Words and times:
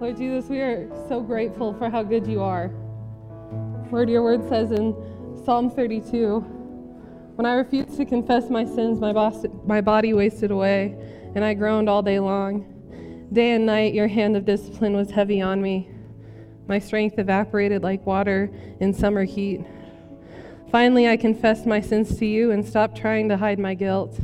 Lord 0.00 0.16
Jesus, 0.16 0.48
we 0.48 0.60
are 0.60 0.88
so 1.08 1.20
grateful 1.20 1.74
for 1.74 1.90
how 1.90 2.02
good 2.02 2.26
you 2.26 2.40
are. 2.40 2.70
Lord, 3.92 4.08
your 4.08 4.22
word 4.22 4.48
says 4.48 4.70
in 4.70 4.96
Psalm 5.44 5.68
32 5.70 6.40
When 7.34 7.44
I 7.44 7.52
refused 7.52 7.98
to 7.98 8.06
confess 8.06 8.48
my 8.48 8.64
sins, 8.64 8.98
my, 8.98 9.12
boss, 9.12 9.44
my 9.66 9.82
body 9.82 10.14
wasted 10.14 10.52
away, 10.52 10.96
and 11.34 11.44
I 11.44 11.52
groaned 11.52 11.90
all 11.90 12.00
day 12.00 12.18
long. 12.18 13.28
Day 13.30 13.50
and 13.50 13.66
night, 13.66 13.92
your 13.92 14.08
hand 14.08 14.38
of 14.38 14.46
discipline 14.46 14.96
was 14.96 15.10
heavy 15.10 15.42
on 15.42 15.60
me. 15.60 15.90
My 16.66 16.78
strength 16.78 17.18
evaporated 17.18 17.82
like 17.82 18.06
water 18.06 18.50
in 18.80 18.94
summer 18.94 19.24
heat. 19.24 19.60
Finally, 20.72 21.10
I 21.10 21.18
confessed 21.18 21.66
my 21.66 21.82
sins 21.82 22.16
to 22.16 22.24
you 22.24 22.52
and 22.52 22.66
stopped 22.66 22.96
trying 22.96 23.28
to 23.28 23.36
hide 23.36 23.58
my 23.58 23.74
guilt. 23.74 24.18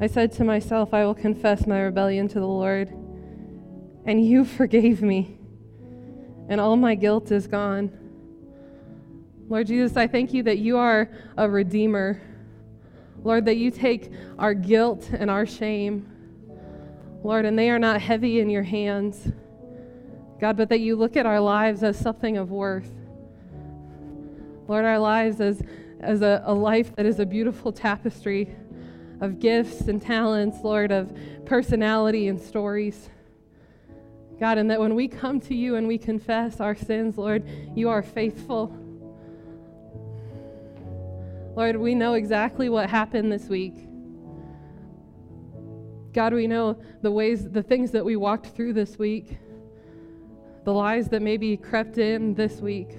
I 0.00 0.06
said 0.06 0.30
to 0.34 0.44
myself, 0.44 0.94
I 0.94 1.04
will 1.04 1.16
confess 1.16 1.66
my 1.66 1.80
rebellion 1.80 2.28
to 2.28 2.38
the 2.38 2.46
Lord 2.46 2.94
and 4.08 4.26
you 4.26 4.42
forgave 4.42 5.02
me, 5.02 5.36
and 6.48 6.58
all 6.58 6.76
my 6.76 6.94
guilt 6.94 7.30
is 7.30 7.46
gone. 7.46 7.92
Lord 9.50 9.66
Jesus, 9.66 9.98
I 9.98 10.06
thank 10.06 10.32
you 10.32 10.42
that 10.44 10.56
you 10.56 10.78
are 10.78 11.10
a 11.36 11.48
redeemer. 11.48 12.18
Lord, 13.22 13.44
that 13.44 13.58
you 13.58 13.70
take 13.70 14.10
our 14.38 14.54
guilt 14.54 15.10
and 15.12 15.30
our 15.30 15.44
shame, 15.44 16.10
Lord, 17.22 17.44
and 17.44 17.58
they 17.58 17.68
are 17.68 17.78
not 17.78 18.00
heavy 18.00 18.40
in 18.40 18.48
your 18.48 18.62
hands. 18.62 19.30
God, 20.40 20.56
but 20.56 20.70
that 20.70 20.80
you 20.80 20.96
look 20.96 21.14
at 21.14 21.26
our 21.26 21.40
lives 21.40 21.82
as 21.82 21.98
something 21.98 22.38
of 22.38 22.50
worth. 22.50 22.90
Lord, 24.68 24.86
our 24.86 24.98
lives 24.98 25.38
as, 25.42 25.62
as 26.00 26.22
a, 26.22 26.42
a 26.46 26.54
life 26.54 26.96
that 26.96 27.04
is 27.04 27.18
a 27.20 27.26
beautiful 27.26 27.72
tapestry 27.72 28.56
of 29.20 29.38
gifts 29.38 29.82
and 29.82 30.00
talents, 30.00 30.60
Lord, 30.64 30.92
of 30.92 31.14
personality 31.44 32.28
and 32.28 32.40
stories. 32.40 33.10
God, 34.40 34.58
and 34.58 34.70
that 34.70 34.78
when 34.78 34.94
we 34.94 35.08
come 35.08 35.40
to 35.40 35.54
you 35.54 35.74
and 35.76 35.88
we 35.88 35.98
confess 35.98 36.60
our 36.60 36.76
sins, 36.76 37.18
Lord, 37.18 37.44
you 37.74 37.88
are 37.88 38.02
faithful. 38.02 38.76
Lord, 41.56 41.76
we 41.76 41.94
know 41.94 42.14
exactly 42.14 42.68
what 42.68 42.88
happened 42.88 43.32
this 43.32 43.48
week. 43.48 43.74
God, 46.12 46.32
we 46.32 46.46
know 46.46 46.80
the 47.02 47.10
ways, 47.10 47.48
the 47.48 47.62
things 47.62 47.90
that 47.90 48.04
we 48.04 48.14
walked 48.14 48.46
through 48.46 48.74
this 48.74 48.98
week, 48.98 49.38
the 50.64 50.72
lies 50.72 51.08
that 51.08 51.20
maybe 51.20 51.56
crept 51.56 51.98
in 51.98 52.34
this 52.34 52.60
week. 52.60 52.90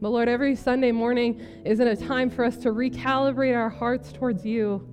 But 0.00 0.10
Lord, 0.10 0.28
every 0.28 0.54
Sunday 0.54 0.92
morning 0.92 1.44
isn't 1.64 1.86
a 1.86 1.96
time 1.96 2.30
for 2.30 2.44
us 2.44 2.56
to 2.58 2.70
recalibrate 2.70 3.56
our 3.56 3.68
hearts 3.68 4.12
towards 4.12 4.46
you, 4.46 4.86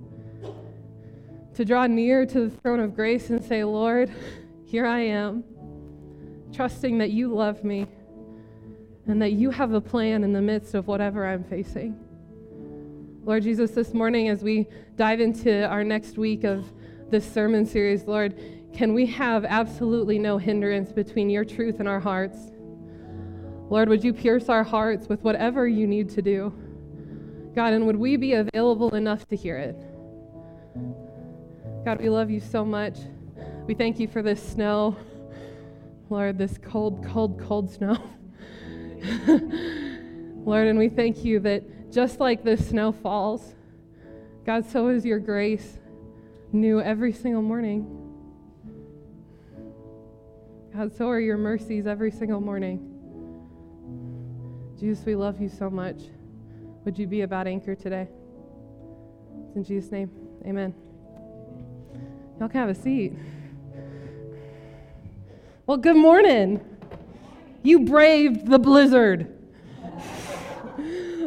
to 1.54 1.64
draw 1.64 1.86
near 1.86 2.26
to 2.26 2.48
the 2.48 2.50
throne 2.50 2.80
of 2.80 2.94
grace 2.94 3.30
and 3.30 3.42
say, 3.42 3.64
Lord, 3.64 4.12
here 4.68 4.84
I 4.84 5.00
am, 5.00 5.44
trusting 6.52 6.98
that 6.98 7.10
you 7.10 7.34
love 7.34 7.64
me 7.64 7.86
and 9.06 9.22
that 9.22 9.32
you 9.32 9.50
have 9.50 9.72
a 9.72 9.80
plan 9.80 10.22
in 10.22 10.34
the 10.34 10.42
midst 10.42 10.74
of 10.74 10.86
whatever 10.86 11.26
I'm 11.26 11.42
facing. 11.42 11.98
Lord 13.24 13.44
Jesus, 13.44 13.70
this 13.70 13.94
morning 13.94 14.28
as 14.28 14.42
we 14.42 14.66
dive 14.96 15.20
into 15.20 15.66
our 15.66 15.82
next 15.82 16.18
week 16.18 16.44
of 16.44 16.70
this 17.08 17.26
sermon 17.32 17.64
series, 17.64 18.04
Lord, 18.04 18.38
can 18.74 18.92
we 18.92 19.06
have 19.06 19.46
absolutely 19.46 20.18
no 20.18 20.36
hindrance 20.36 20.92
between 20.92 21.30
your 21.30 21.46
truth 21.46 21.80
and 21.80 21.88
our 21.88 22.00
hearts? 22.00 22.36
Lord, 23.70 23.88
would 23.88 24.04
you 24.04 24.12
pierce 24.12 24.50
our 24.50 24.64
hearts 24.64 25.08
with 25.08 25.22
whatever 25.22 25.66
you 25.66 25.86
need 25.86 26.10
to 26.10 26.20
do? 26.20 26.52
God, 27.54 27.72
and 27.72 27.86
would 27.86 27.96
we 27.96 28.16
be 28.16 28.34
available 28.34 28.94
enough 28.94 29.26
to 29.28 29.36
hear 29.36 29.56
it? 29.56 29.82
God, 31.86 32.02
we 32.02 32.10
love 32.10 32.28
you 32.30 32.40
so 32.40 32.66
much. 32.66 32.98
We 33.68 33.74
thank 33.74 34.00
you 34.00 34.08
for 34.08 34.22
this 34.22 34.42
snow. 34.42 34.96
Lord, 36.08 36.38
this 36.38 36.56
cold, 36.56 37.04
cold, 37.04 37.38
cold 37.38 37.70
snow. 37.70 37.98
Lord, 40.46 40.68
and 40.68 40.78
we 40.78 40.88
thank 40.88 41.22
you 41.22 41.38
that 41.40 41.92
just 41.92 42.18
like 42.18 42.42
the 42.42 42.56
snow 42.56 42.92
falls, 42.92 43.54
God, 44.46 44.64
so 44.64 44.88
is 44.88 45.04
your 45.04 45.18
grace 45.18 45.80
new 46.50 46.80
every 46.80 47.12
single 47.12 47.42
morning. 47.42 47.86
God, 50.74 50.96
so 50.96 51.10
are 51.10 51.20
your 51.20 51.36
mercies 51.36 51.86
every 51.86 52.10
single 52.10 52.40
morning. 52.40 52.80
Jesus, 54.80 55.04
we 55.04 55.14
love 55.14 55.42
you 55.42 55.50
so 55.50 55.68
much. 55.68 55.98
Would 56.86 56.98
you 56.98 57.06
be 57.06 57.20
about 57.20 57.46
anchor 57.46 57.74
today? 57.74 58.08
It's 59.48 59.56
in 59.56 59.64
Jesus' 59.64 59.92
name, 59.92 60.10
amen. 60.46 60.72
Y'all 62.40 62.48
can 62.48 62.60
have 62.60 62.70
a 62.70 62.74
seat. 62.74 63.12
Well, 65.68 65.76
good 65.76 65.98
morning. 65.98 66.64
You 67.62 67.80
braved 67.80 68.46
the 68.46 68.58
blizzard. 68.58 69.36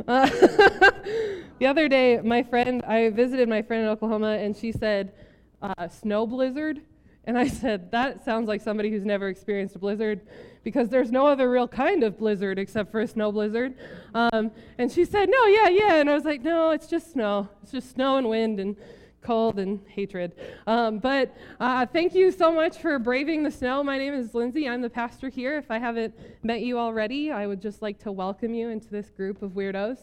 Uh, 0.08 0.26
the 1.60 1.68
other 1.68 1.88
day, 1.88 2.20
my 2.24 2.42
friend, 2.42 2.82
I 2.86 3.10
visited 3.12 3.48
my 3.48 3.62
friend 3.62 3.84
in 3.84 3.90
Oklahoma, 3.90 4.32
and 4.32 4.58
she 4.58 4.72
said, 4.72 5.14
uh, 5.62 5.88
snow 5.90 6.26
blizzard. 6.26 6.82
And 7.26 7.38
I 7.38 7.48
said, 7.48 7.92
that 7.92 8.26
sounds 8.26 8.48
like 8.48 8.62
somebody 8.62 8.90
who's 8.90 9.06
never 9.06 9.28
experienced 9.30 9.76
a 9.76 9.80
blizzard 9.80 10.22
because 10.64 10.90
there's 10.90 11.12
no 11.12 11.28
other 11.28 11.52
real 11.52 11.68
kind 11.68 12.04
of 12.04 12.18
blizzard 12.18 12.58
except 12.58 12.92
for 12.92 13.02
a 13.02 13.08
snow 13.08 13.32
blizzard. 13.32 13.76
Um, 14.16 14.50
and 14.80 14.92
she 14.92 15.06
said, 15.06 15.30
no, 15.30 15.46
yeah, 15.46 15.70
yeah. 15.70 15.96
And 15.98 16.10
I 16.10 16.16
was 16.16 16.26
like, 16.26 16.42
no, 16.42 16.72
it's 16.72 16.88
just 16.88 17.12
snow. 17.14 17.48
It's 17.62 17.72
just 17.72 17.92
snow 17.92 18.18
and 18.18 18.28
wind 18.28 18.60
and 18.60 18.76
cold 19.22 19.60
and 19.60 19.80
hatred. 19.88 20.34
Um, 20.68 21.00
but 21.00 21.36
uh, 21.60 21.86
thank 21.86 22.16
you 22.16 22.32
so 22.32 22.52
much 22.52 22.78
for 22.78 22.98
braving 23.00 23.44
the 23.44 23.52
snow. 23.52 23.84
My 23.84 23.98
name 23.98 24.14
is 24.14 24.34
Lindsay. 24.34 24.68
I'm 24.68 24.82
the 24.82 24.90
pastor 24.90 25.30
here. 25.30 25.58
If 25.58 25.70
I 25.70 25.78
haven't 25.78 26.16
met 26.44 26.62
you 26.62 26.80
already, 26.80 27.32
I 27.32 27.48
would 27.48 27.62
just 27.62 27.82
like 27.82 28.00
to 28.00 28.12
welcome 28.12 28.54
you 28.54 28.70
into 28.70 28.90
this 28.90 29.10
group 29.10 29.42
of 29.42 29.52
weirdos. 29.52 30.00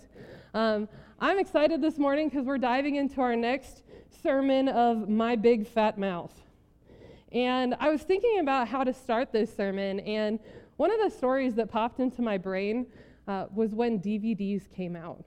Um, 0.55 0.89
I'm 1.21 1.39
excited 1.39 1.83
this 1.83 1.99
morning 1.99 2.29
because 2.29 2.47
we're 2.47 2.59
diving 2.59 2.97
into 2.97 3.21
our 3.21 3.35
next 3.35 3.83
sermon 4.23 4.69
of 4.69 5.09
My 5.09 5.37
Big 5.37 5.67
Fat 5.67 5.99
Mouth. 5.99 6.33
And 7.33 7.75
I 7.79 7.91
was 7.91 8.03
thinking 8.03 8.39
about 8.39 8.69
how 8.69 8.85
to 8.85 8.95
start 8.95 9.33
this 9.33 9.55
sermon, 9.55 10.01
and 10.01 10.39
one 10.77 10.91
of 10.91 10.99
the 11.03 11.11
stories 11.11 11.55
that 11.57 11.71
popped 11.71 12.01
into 12.01 12.23
my 12.23 12.39
brain 12.39 12.87
uh, 13.27 13.47
was 13.55 13.75
when 13.75 13.99
DVDs 13.99 14.71
came 14.71 14.97
out. 14.97 15.25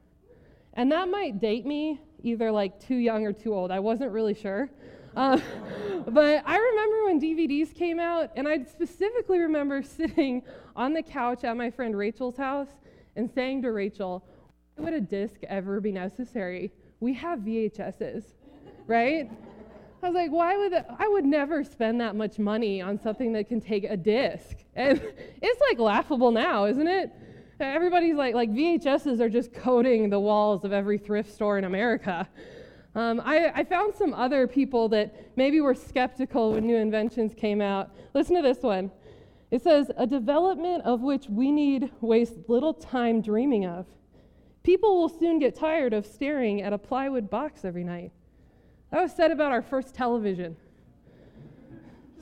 And 0.73 0.91
that 0.91 1.09
might 1.09 1.39
date 1.39 1.65
me 1.65 1.99
either 2.23 2.51
like 2.51 2.79
too 2.79 2.95
young 2.95 3.25
or 3.25 3.33
too 3.33 3.53
old. 3.53 3.71
I 3.71 3.79
wasn't 3.79 4.11
really 4.11 4.33
sure. 4.33 4.69
Uh, 5.15 5.39
but 6.07 6.43
I 6.45 6.57
remember 6.57 7.05
when 7.05 7.19
DVDs 7.19 7.73
came 7.73 7.99
out, 7.99 8.31
and 8.35 8.47
I 8.47 8.63
specifically 8.63 9.39
remember 9.39 9.83
sitting 9.83 10.43
on 10.75 10.93
the 10.93 11.03
couch 11.03 11.43
at 11.43 11.55
my 11.57 11.69
friend 11.69 11.97
Rachel's 11.97 12.37
house 12.37 12.69
and 13.15 13.29
saying 13.29 13.63
to 13.63 13.71
Rachel, 13.71 14.23
Why 14.75 14.85
would 14.85 14.93
a 14.93 15.01
disc 15.01 15.41
ever 15.47 15.81
be 15.81 15.91
necessary? 15.91 16.71
We 16.99 17.13
have 17.15 17.39
VHSs, 17.39 18.23
right? 18.87 19.29
I 20.03 20.07
was 20.07 20.15
like, 20.15 20.31
why 20.31 20.57
would 20.57 20.73
I 20.73 21.07
would 21.07 21.25
never 21.25 21.63
spend 21.63 22.01
that 22.01 22.15
much 22.15 22.39
money 22.39 22.81
on 22.81 22.99
something 22.99 23.33
that 23.33 23.47
can 23.47 23.61
take 23.61 23.83
a 23.83 23.95
disc? 23.95 24.57
And 24.75 24.99
it's 25.41 25.61
like 25.69 25.77
laughable 25.77 26.31
now, 26.31 26.65
isn't 26.65 26.87
it? 26.87 27.11
Everybody's 27.65 28.15
like, 28.15 28.35
like 28.35 28.51
VHSs 28.51 29.19
are 29.19 29.29
just 29.29 29.53
coating 29.53 30.09
the 30.09 30.19
walls 30.19 30.63
of 30.65 30.73
every 30.73 30.97
thrift 30.97 31.31
store 31.33 31.57
in 31.57 31.63
America. 31.63 32.27
Um, 32.93 33.21
I, 33.23 33.51
I, 33.55 33.63
found 33.63 33.95
some 33.95 34.13
other 34.13 34.47
people 34.47 34.89
that 34.89 35.31
maybe 35.37 35.61
were 35.61 35.73
skeptical 35.73 36.51
when 36.51 36.65
new 36.65 36.75
inventions 36.75 37.33
came 37.33 37.61
out. 37.61 37.91
Listen 38.13 38.35
to 38.35 38.41
this 38.41 38.61
one. 38.61 38.91
It 39.49 39.61
says, 39.61 39.89
a 39.95 40.05
development 40.05 40.83
of 40.83 40.99
which 40.99 41.27
we 41.29 41.51
need 41.51 41.89
waste 42.01 42.33
little 42.49 42.73
time 42.73 43.21
dreaming 43.21 43.65
of. 43.65 43.85
People 44.63 44.99
will 44.99 45.09
soon 45.09 45.39
get 45.39 45.55
tired 45.55 45.93
of 45.93 46.05
staring 46.05 46.61
at 46.61 46.73
a 46.73 46.77
plywood 46.77 47.29
box 47.29 47.63
every 47.63 47.85
night. 47.85 48.11
That 48.91 49.01
was 49.01 49.13
said 49.13 49.31
about 49.31 49.53
our 49.53 49.61
first 49.61 49.95
television. 49.95 50.57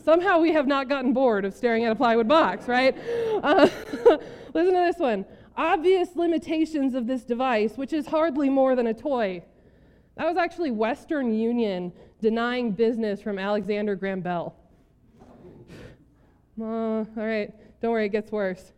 Somehow 0.10 0.40
we 0.40 0.54
have 0.54 0.66
not 0.66 0.90
gotten 0.90 1.14
bored 1.14 1.46
of 1.46 1.54
staring 1.54 1.86
at 1.86 1.92
a 1.92 1.96
plywood 1.96 2.28
box, 2.28 2.68
right? 2.68 2.98
Uh, 3.44 3.70
listen 4.56 4.74
to 4.74 4.92
this 4.92 4.98
one. 4.98 5.24
Obvious 5.56 6.16
limitations 6.16 6.96
of 6.96 7.06
this 7.06 7.22
device, 7.22 7.78
which 7.78 7.94
is 7.94 8.08
hardly 8.08 8.50
more 8.50 8.76
than 8.76 8.88
a 8.88 8.94
toy. 8.96 9.44
That 10.18 10.26
was 10.28 10.36
actually 10.36 10.72
Western 10.72 11.32
Union 11.32 11.94
denying 12.20 12.72
business 12.72 13.22
from 13.22 13.38
Alexander 13.38 13.96
Graham 13.96 14.22
Bell. 14.22 14.56
Uh, 16.60 16.66
all 16.66 17.06
right, 17.16 17.54
don't 17.80 17.92
worry, 17.92 18.08
it 18.08 18.10
gets 18.10 18.32
worse. 18.32 18.74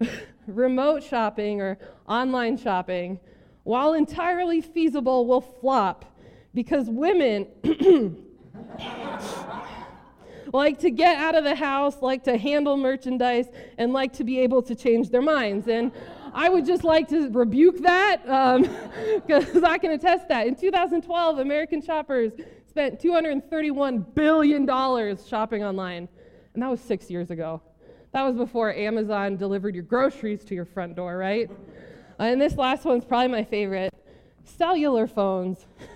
Remote 0.48 1.04
shopping 1.04 1.60
or 1.60 1.78
online 2.08 2.56
shopping, 2.56 3.20
while 3.62 3.92
entirely 3.92 4.60
feasible, 4.60 5.24
will 5.28 5.40
flop 5.40 6.04
because 6.52 6.90
women 6.90 7.46
like 10.54 10.78
to 10.78 10.90
get 10.90 11.18
out 11.18 11.34
of 11.34 11.42
the 11.42 11.54
house, 11.54 12.00
like 12.00 12.22
to 12.22 12.38
handle 12.38 12.76
merchandise, 12.76 13.48
and 13.76 13.92
like 13.92 14.12
to 14.12 14.22
be 14.22 14.38
able 14.38 14.62
to 14.62 14.74
change 14.76 15.10
their 15.10 15.20
minds. 15.20 15.66
And 15.66 15.90
I 16.32 16.48
would 16.48 16.64
just 16.64 16.84
like 16.84 17.08
to 17.08 17.28
rebuke 17.30 17.78
that 17.82 18.22
because 19.26 19.56
um, 19.56 19.64
I 19.64 19.78
can 19.78 19.90
attest 19.90 20.28
that. 20.28 20.46
In 20.46 20.54
2012, 20.54 21.38
American 21.40 21.82
shoppers 21.82 22.32
spent 22.68 23.00
$231 23.00 24.14
billion 24.14 25.18
shopping 25.18 25.64
online. 25.64 26.08
And 26.54 26.62
that 26.62 26.70
was 26.70 26.80
six 26.80 27.10
years 27.10 27.32
ago. 27.32 27.60
That 28.12 28.22
was 28.22 28.36
before 28.36 28.72
Amazon 28.72 29.36
delivered 29.36 29.74
your 29.74 29.82
groceries 29.82 30.44
to 30.44 30.54
your 30.54 30.64
front 30.64 30.94
door, 30.94 31.18
right? 31.18 31.50
And 32.20 32.40
this 32.40 32.54
last 32.54 32.84
one's 32.84 33.04
probably 33.04 33.28
my 33.28 33.42
favorite 33.42 33.92
cellular 34.44 35.08
phones 35.08 35.66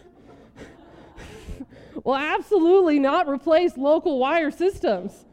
will 2.08 2.16
absolutely 2.16 2.98
not 2.98 3.28
replace 3.28 3.76
local 3.76 4.18
wire 4.18 4.50
systems. 4.50 5.26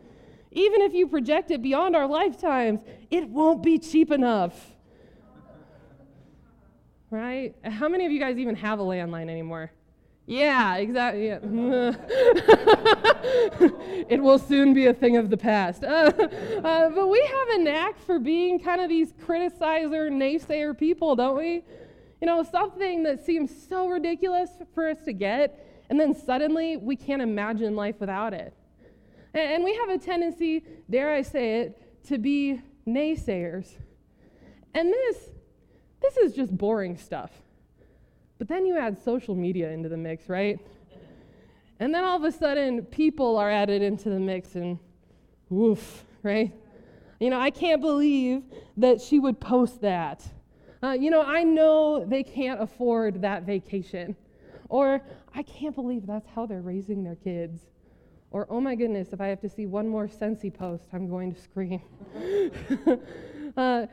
Even 0.52 0.82
if 0.82 0.94
you 0.94 1.08
project 1.08 1.50
it 1.50 1.62
beyond 1.62 1.96
our 1.96 2.06
lifetimes, 2.06 2.82
it 3.10 3.30
won't 3.30 3.64
be 3.64 3.80
cheap 3.80 4.12
enough. 4.12 4.74
Right? 7.10 7.56
How 7.64 7.88
many 7.88 8.06
of 8.06 8.12
you 8.12 8.20
guys 8.20 8.38
even 8.38 8.56
have 8.56 8.82
a 8.82 8.84
landline 8.84 9.30
anymore? 9.30 9.72
Yeah, 10.26 10.76
exactly. 10.76 11.28
Yeah. 11.28 11.40
it 14.10 14.22
will 14.22 14.38
soon 14.38 14.74
be 14.74 14.88
a 14.88 14.94
thing 14.94 15.16
of 15.16 15.30
the 15.30 15.38
past. 15.38 15.82
Uh, 15.86 16.12
uh, 16.62 16.90
but 16.90 17.08
we 17.08 17.22
have 17.22 17.50
a 17.52 17.58
knack 17.60 17.98
for 18.00 18.20
being 18.20 18.60
kind 18.60 18.82
of 18.82 18.90
these 18.90 19.14
criticizer, 19.14 20.10
naysayer 20.12 20.78
people, 20.78 21.16
don't 21.16 21.38
we? 21.38 21.64
You 22.20 22.28
know, 22.28 22.44
something 22.44 23.04
that 23.04 23.26
seems 23.26 23.50
so 23.70 23.88
ridiculous 23.88 24.50
for 24.74 24.90
us 24.90 25.02
to 25.06 25.14
get, 25.14 25.65
and 25.90 26.00
then 26.00 26.16
suddenly 26.16 26.78
we 26.78 26.96
can't 26.96 27.22
imagine 27.22 27.76
life 27.76 28.00
without 28.00 28.34
it. 28.34 28.54
And, 29.34 29.64
we 29.66 29.76
have 29.76 29.90
a 29.90 29.98
tendency, 29.98 30.64
dare 30.90 31.12
I 31.12 31.22
say 31.22 31.60
it, 31.60 32.06
to 32.08 32.18
be 32.18 32.62
naysayers. 32.88 33.70
And 34.74 34.92
this, 34.92 35.18
this 36.02 36.18
is 36.18 36.34
just 36.34 36.56
boring 36.56 36.98
stuff. 36.98 37.32
But 38.38 38.48
then 38.48 38.66
you 38.66 38.78
add 38.78 38.98
social 39.04 39.36
media 39.36 39.72
into 39.72 39.90
the 39.90 39.98
mix, 39.98 40.30
right? 40.30 40.60
And 41.80 41.94
then 41.94 42.06
all 42.06 42.16
of 42.16 42.24
a 42.24 42.32
sudden, 42.32 42.84
people 42.84 43.38
are 43.38 43.52
added 43.52 43.82
into 43.82 44.10
the 44.10 44.20
mix, 44.20 44.56
and 44.56 44.80
woof, 45.50 46.06
right? 46.24 46.54
You 47.20 47.30
know, 47.30 47.40
I 47.40 47.50
can't 47.50 47.82
believe 47.82 48.44
that 48.78 49.02
she 49.02 49.20
would 49.20 49.40
post 49.40 49.82
that. 49.82 50.24
Uh, 50.82 50.92
you 50.92 51.10
know, 51.10 51.22
I 51.22 51.44
know 51.44 52.06
they 52.06 52.24
can't 52.24 52.62
afford 52.62 53.22
that 53.22 53.44
vacation. 53.44 54.16
Or, 54.70 55.02
I 55.34 55.44
can't 55.44 55.76
believe 55.76 56.06
that's 56.06 56.28
how 56.28 56.46
they're 56.46 56.62
raising 56.62 57.04
their 57.04 57.16
kids. 57.16 57.62
Or, 58.32 58.48
oh 58.50 58.60
my 58.60 58.76
goodness, 58.76 59.10
if 59.14 59.22
I 59.22 59.28
have 59.28 59.40
to 59.42 59.50
see 59.50 59.66
one 59.66 59.88
more 59.88 60.08
Scentsy 60.08 60.54
post, 60.54 60.86
I'm 60.94 61.10
going 61.10 61.34
to 61.34 61.42
scream. 61.42 61.82
uh, 63.58 63.86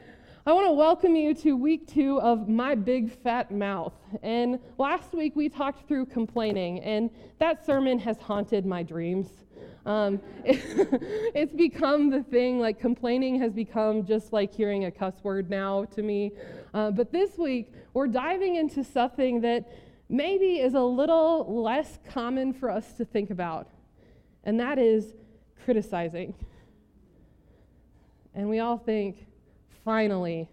I 0.45 0.53
want 0.53 0.67
to 0.67 0.73
welcome 0.73 1.15
you 1.15 1.35
to 1.35 1.57
week 1.57 1.87
two 1.87 2.21
of 2.21 2.49
My 2.49 2.75
Big 2.75 3.13
Fat 3.13 3.53
Mouth. 3.53 3.95
And 4.25 4.59
last 4.79 5.13
week 5.13 5.37
we 5.37 5.49
talked 5.49 5.87
through 5.87 6.07
complaining, 6.07 6.81
and 6.81 7.11
that 7.39 7.65
sermon 7.65 8.01
has 8.01 8.19
haunted 8.19 8.67
my 8.67 8.83
dreams. 8.83 9.29
Um, 9.87 10.21
it, 10.45 10.61
it's 11.35 11.53
become 11.53 12.11
the 12.11 12.25
thing, 12.25 12.59
like 12.59 12.81
complaining 12.81 13.39
has 13.41 13.53
become 13.53 14.05
just 14.05 14.33
like 14.33 14.53
hearing 14.53 14.87
a 14.87 14.91
cuss 14.91 15.15
word 15.23 15.49
now 15.49 15.85
to 15.95 16.03
me. 16.03 16.33
Uh, 16.75 16.91
but 16.91 17.13
this 17.13 17.39
week 17.39 17.73
we're 17.95 18.09
diving 18.09 18.57
into 18.57 18.83
something 18.83 19.41
that 19.43 19.69
maybe 20.13 20.61
is 20.61 20.75
a 20.75 20.81
little 20.81 21.63
less 21.63 21.99
common 22.11 22.53
for 22.53 22.71
us 22.71 22.93
to 22.93 23.05
think 23.05 23.31
about, 23.31 23.69
and 24.45 24.61
that 24.61 24.79
is 24.79 25.15
criticizing. 25.65 26.35
And 28.35 28.49
we 28.49 28.61
all 28.61 28.77
think, 28.77 29.27
finally, 29.85 30.49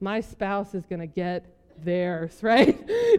my 0.00 0.20
spouse 0.20 0.74
is 0.74 0.84
going 0.86 1.00
to 1.00 1.06
get 1.06 1.46
theirs, 1.84 2.38
right? 2.42 2.76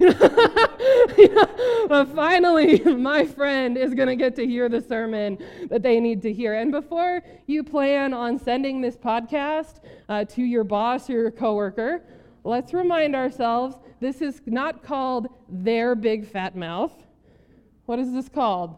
but 1.88 2.06
finally, 2.14 2.80
my 2.80 3.26
friend 3.26 3.78
is 3.78 3.94
going 3.94 4.10
to 4.10 4.16
get 4.16 4.36
to 4.36 4.46
hear 4.46 4.68
the 4.68 4.82
sermon 4.82 5.38
that 5.70 5.84
they 5.84 6.02
need 6.02 6.22
to 6.24 6.34
hear. 6.34 6.56
And 6.56 6.72
before 6.72 7.24
you 7.46 7.64
plan 7.64 8.14
on 8.14 8.38
sending 8.38 8.82
this 8.82 8.98
podcast 8.98 9.80
uh, 10.10 10.26
to 10.26 10.44
your 10.44 10.66
boss 10.66 11.10
or 11.10 11.14
your 11.14 11.32
coworker, 11.32 12.04
let's 12.44 12.74
remind 12.74 13.16
ourselves 13.16 13.78
this 14.00 14.22
is 14.22 14.42
not 14.46 14.84
called 14.84 15.28
their 15.50 15.96
big 15.96 16.28
fat 16.28 16.56
mouth. 16.56 16.94
What 17.86 18.00
is 18.00 18.12
this 18.12 18.30
called? 18.30 18.78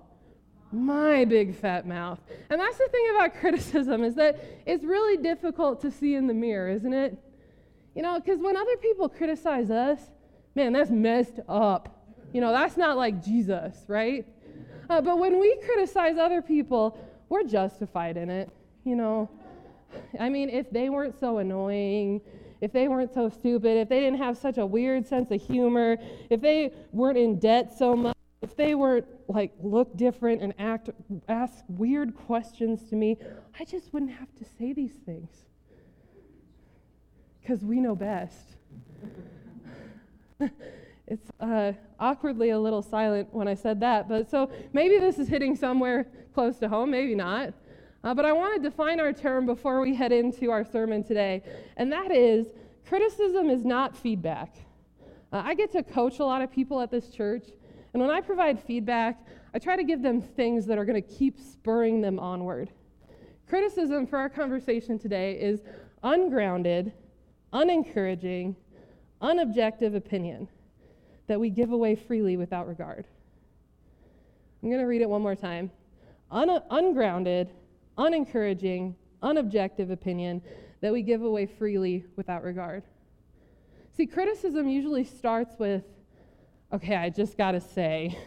my 0.71 1.25
big 1.25 1.55
fat 1.55 1.87
mouth. 1.87 2.19
And 2.49 2.59
that's 2.59 2.77
the 2.77 2.87
thing 2.89 3.05
about 3.15 3.35
criticism 3.39 4.03
is 4.03 4.15
that 4.15 4.43
it's 4.65 4.83
really 4.83 5.21
difficult 5.21 5.81
to 5.81 5.91
see 5.91 6.15
in 6.15 6.27
the 6.27 6.33
mirror, 6.33 6.69
isn't 6.69 6.93
it? 6.93 7.17
You 7.95 8.03
know, 8.03 8.19
because 8.19 8.39
when 8.39 8.55
other 8.55 8.77
people 8.77 9.09
criticize 9.09 9.71
us, 9.71 9.99
man, 10.55 10.73
that's 10.73 10.91
messed 10.91 11.39
up. 11.47 11.95
You 12.33 12.41
know, 12.41 12.51
that's 12.51 12.77
not 12.77 12.97
like 12.97 13.23
Jesus, 13.23 13.75
right? 13.87 14.25
Uh, 14.89 15.01
but 15.01 15.17
when 15.17 15.39
we 15.39 15.57
criticize 15.65 16.17
other 16.17 16.41
people, 16.41 16.97
we're 17.29 17.43
justified 17.43 18.17
in 18.17 18.29
it. 18.29 18.49
You 18.83 18.95
know, 18.95 19.29
I 20.19 20.29
mean, 20.29 20.49
if 20.49 20.69
they 20.69 20.89
weren't 20.89 21.19
so 21.19 21.39
annoying, 21.39 22.21
if 22.61 22.71
they 22.73 22.87
weren't 22.87 23.13
so 23.13 23.29
stupid, 23.29 23.77
if 23.77 23.89
they 23.89 23.99
didn't 23.99 24.17
have 24.17 24.37
such 24.37 24.57
a 24.57 24.65
weird 24.65 25.07
sense 25.07 25.31
of 25.31 25.41
humor, 25.41 25.97
if 26.29 26.41
they 26.41 26.73
weren't 26.91 27.17
in 27.17 27.39
debt 27.39 27.77
so 27.77 27.95
much, 27.95 28.15
if 28.41 28.55
they 28.55 28.75
weren't 28.75 29.05
like 29.27 29.51
look 29.61 29.95
different 29.95 30.41
and 30.41 30.53
act 30.59 30.89
ask 31.27 31.63
weird 31.67 32.15
questions 32.15 32.83
to 32.89 32.95
me, 32.95 33.17
I 33.59 33.65
just 33.65 33.93
wouldn't 33.93 34.11
have 34.11 34.33
to 34.35 34.45
say 34.57 34.73
these 34.73 34.93
things. 35.05 35.29
Cuz 37.45 37.63
we 37.63 37.79
know 37.79 37.95
best. 37.95 38.55
it's 41.07 41.29
uh, 41.39 41.73
awkwardly 41.99 42.51
a 42.51 42.59
little 42.59 42.81
silent 42.81 43.33
when 43.33 43.47
I 43.47 43.55
said 43.55 43.79
that, 43.81 44.07
but 44.07 44.29
so 44.29 44.51
maybe 44.73 44.99
this 44.99 45.17
is 45.17 45.27
hitting 45.27 45.55
somewhere 45.55 46.07
close 46.33 46.59
to 46.59 46.69
home, 46.69 46.91
maybe 46.91 47.15
not. 47.15 47.53
Uh, 48.03 48.13
but 48.13 48.25
I 48.25 48.31
want 48.31 48.61
to 48.61 48.69
define 48.69 48.99
our 48.99 49.11
term 49.11 49.45
before 49.45 49.81
we 49.81 49.93
head 49.93 50.11
into 50.11 50.51
our 50.51 50.63
sermon 50.63 51.03
today, 51.03 51.43
and 51.75 51.91
that 51.91 52.11
is 52.11 52.47
criticism 52.87 53.49
is 53.49 53.65
not 53.65 53.95
feedback. 53.95 54.55
Uh, 55.31 55.41
I 55.45 55.53
get 55.53 55.71
to 55.73 55.83
coach 55.83 56.19
a 56.19 56.25
lot 56.25 56.41
of 56.41 56.51
people 56.51 56.79
at 56.79 56.89
this 56.89 57.09
church, 57.09 57.47
and 57.93 58.01
when 58.01 58.09
I 58.09 58.21
provide 58.21 58.61
feedback, 58.61 59.27
I 59.53 59.59
try 59.59 59.75
to 59.75 59.83
give 59.83 60.01
them 60.01 60.21
things 60.21 60.65
that 60.67 60.77
are 60.77 60.85
going 60.85 61.01
to 61.01 61.07
keep 61.07 61.39
spurring 61.39 62.01
them 62.01 62.19
onward. 62.19 62.69
Criticism 63.47 64.07
for 64.07 64.17
our 64.17 64.29
conversation 64.29 64.97
today 64.97 65.33
is 65.33 65.61
ungrounded, 66.03 66.93
unencouraging, 67.51 68.55
unobjective 69.21 69.95
opinion 69.95 70.47
that 71.27 71.39
we 71.39 71.49
give 71.49 71.71
away 71.71 71.95
freely 71.95 72.37
without 72.37 72.67
regard. 72.67 73.05
I'm 74.63 74.69
going 74.69 74.81
to 74.81 74.87
read 74.87 75.01
it 75.01 75.09
one 75.09 75.21
more 75.21 75.35
time. 75.35 75.71
Un- 76.31 76.61
ungrounded, 76.69 77.49
unencouraging, 77.99 78.95
unobjective 79.21 79.91
opinion 79.91 80.41
that 80.81 80.93
we 80.93 81.01
give 81.03 81.21
away 81.21 81.45
freely 81.45 82.05
without 82.15 82.43
regard. 82.43 82.83
See, 83.95 84.05
criticism 84.07 84.69
usually 84.69 85.03
starts 85.03 85.59
with 85.59 85.83
okay, 86.71 86.95
I 86.95 87.09
just 87.09 87.37
got 87.37 87.51
to 87.51 87.61
say. 87.61 88.17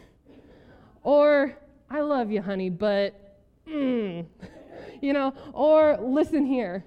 Or, 1.03 1.57
I 1.91 2.01
love 2.01 2.31
you, 2.31 2.43
honey, 2.43 2.71
but, 2.71 3.39
mm, 3.69 4.25
you 5.01 5.13
know, 5.13 5.33
or 5.53 5.99
listen 6.01 6.45
here. 6.45 6.85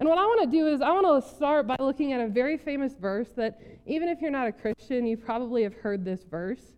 And 0.00 0.08
what 0.08 0.18
I 0.18 0.22
want 0.22 0.42
to 0.42 0.46
do 0.46 0.66
is, 0.68 0.80
I 0.80 0.90
want 0.90 1.22
to 1.22 1.30
start 1.36 1.66
by 1.66 1.76
looking 1.78 2.12
at 2.12 2.20
a 2.20 2.28
very 2.28 2.58
famous 2.58 2.94
verse 2.94 3.28
that, 3.36 3.60
even 3.86 4.08
if 4.08 4.20
you're 4.20 4.30
not 4.30 4.48
a 4.48 4.52
Christian, 4.52 5.06
you 5.06 5.16
probably 5.16 5.62
have 5.62 5.74
heard 5.74 6.04
this 6.04 6.24
verse. 6.24 6.74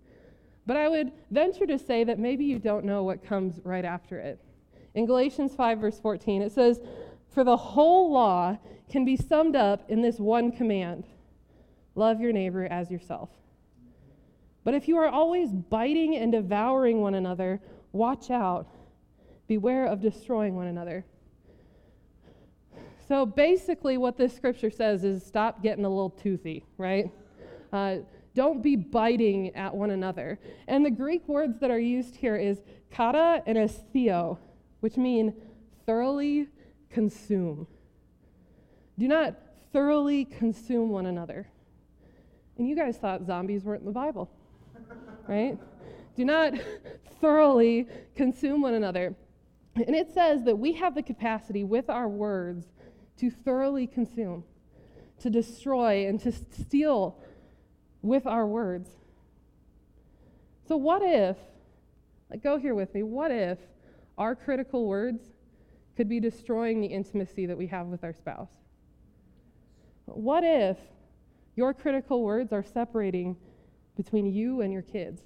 But 0.67 0.76
I 0.76 0.88
would 0.88 1.12
venture 1.31 1.67
to 1.67 1.79
say 1.79 2.05
that 2.05 2.19
maybe 2.19 2.45
you 2.45 2.59
don't 2.59 2.85
know 2.85 3.05
what 3.05 3.25
comes 3.25 3.61
right 3.64 3.85
after 3.85 4.19
it. 4.19 4.40
In 4.97 5.05
Galatians 5.05 5.55
5, 5.55 5.79
verse 5.79 6.00
14, 6.00 6.41
it 6.43 6.53
says, 6.53 6.81
For 7.29 7.45
the 7.45 7.57
whole 7.57 8.11
law 8.11 8.59
can 8.91 9.05
be 9.05 9.17
summed 9.17 9.55
up 9.55 9.88
in 9.91 10.00
this 10.00 10.19
one 10.19 10.50
command 10.50 11.05
love 11.95 12.21
your 12.21 12.33
neighbor 12.33 12.67
as 12.67 12.91
yourself. 12.91 13.31
But 14.65 14.75
if 14.75 14.88
you 14.88 14.97
are 14.99 15.09
always 15.09 15.50
biting 15.50 16.17
and 16.17 16.33
devouring 16.33 17.00
one 17.00 17.15
another, 17.15 17.61
watch 17.93 18.31
out. 18.31 18.69
Beware 19.47 19.87
of 19.87 20.00
destroying 20.00 20.57
one 20.57 20.67
another. 20.67 21.05
So 23.09 23.25
basically, 23.25 23.97
what 23.97 24.17
this 24.17 24.35
scripture 24.35 24.71
says 24.71 25.05
is 25.05 25.25
stop 25.25 25.62
getting 25.62 25.85
a 25.85 25.88
little 25.88 26.11
toothy, 26.11 26.65
right? 26.76 27.11
Uh, 27.73 27.99
don't 28.35 28.62
be 28.62 28.76
biting 28.76 29.55
at 29.55 29.75
one 29.75 29.91
another. 29.91 30.38
And 30.67 30.85
the 30.85 30.91
Greek 30.91 31.26
words 31.29 31.61
that 31.61 31.71
are 31.71 31.79
used 31.79 32.17
here 32.17 32.37
is 32.37 32.59
kata 32.91 33.43
and 33.47 33.57
astheo, 33.57 34.38
which 34.87 34.97
mean 34.97 35.35
thoroughly 35.85 36.47
consume. 36.90 37.66
Do 38.97 39.09
not 39.09 39.35
thoroughly 39.73 40.25
consume 40.25 40.90
one 40.90 41.07
another. 41.07 41.49
And 42.57 42.69
you 42.69 42.76
guys 42.76 42.97
thought 42.97 43.26
zombies 43.26 43.64
weren't 43.64 43.81
in 43.81 43.87
the 43.87 43.93
Bible 43.93 44.31
right? 45.26 45.59
Do 46.14 46.25
not 46.25 46.52
thoroughly 47.21 47.88
consume 48.14 48.62
one 48.62 48.75
another. 48.75 49.16
And 49.75 49.97
it 49.97 50.14
says 50.14 50.45
that 50.45 50.57
we 50.57 50.75
have 50.75 50.95
the 50.95 51.02
capacity 51.02 51.64
with 51.64 51.90
our 51.90 52.07
words 52.07 52.69
to 53.19 53.28
thoroughly 53.28 53.88
consume, 53.88 54.45
to 55.19 55.31
destroy, 55.31 56.07
and 56.07 56.21
to 56.21 56.31
steal 56.31 57.19
with 58.02 58.25
our 58.25 58.47
words. 58.47 58.88
So, 60.69 60.76
what 60.76 61.02
if, 61.02 61.37
like, 62.31 62.45
go 62.45 62.57
here 62.57 62.76
with 62.76 62.95
me, 62.95 63.02
what 63.02 63.33
if 63.33 63.59
our 64.18 64.35
critical 64.35 64.87
words 64.87 65.23
could 65.96 66.08
be 66.08 66.20
destroying 66.20 66.80
the 66.80 66.87
intimacy 66.87 67.46
that 67.46 67.56
we 67.56 67.66
have 67.66 67.87
with 67.87 68.04
our 68.04 68.12
spouse? 68.12 68.50
What 70.06 70.44
if 70.44 70.76
your 71.56 71.75
critical 71.75 72.23
words 72.23 72.52
are 72.52 72.62
separating 72.62 73.37
between 73.96 74.26
you 74.26 74.61
and 74.61 74.73
your 74.73 74.82
kids? 74.82 75.23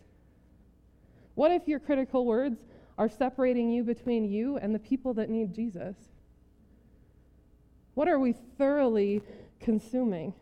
What 1.34 1.50
if 1.50 1.66
your 1.66 1.80
critical 1.80 2.24
words 2.24 2.60
are 2.98 3.08
separating 3.08 3.70
you 3.70 3.82
between 3.82 4.30
you 4.30 4.56
and 4.58 4.74
the 4.74 4.78
people 4.78 5.14
that 5.14 5.28
need 5.28 5.54
Jesus? 5.54 5.96
What 7.94 8.08
are 8.08 8.18
we 8.18 8.34
thoroughly 8.58 9.22
consuming? 9.58 10.34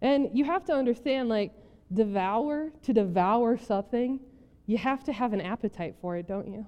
And 0.00 0.30
you 0.34 0.44
have 0.44 0.64
to 0.66 0.72
understand, 0.72 1.28
like, 1.28 1.52
devour, 1.92 2.70
to 2.82 2.92
devour 2.92 3.56
something, 3.56 4.20
you 4.66 4.78
have 4.78 5.04
to 5.04 5.12
have 5.12 5.32
an 5.32 5.40
appetite 5.40 5.96
for 6.00 6.16
it, 6.16 6.26
don't 6.26 6.48
you? 6.48 6.66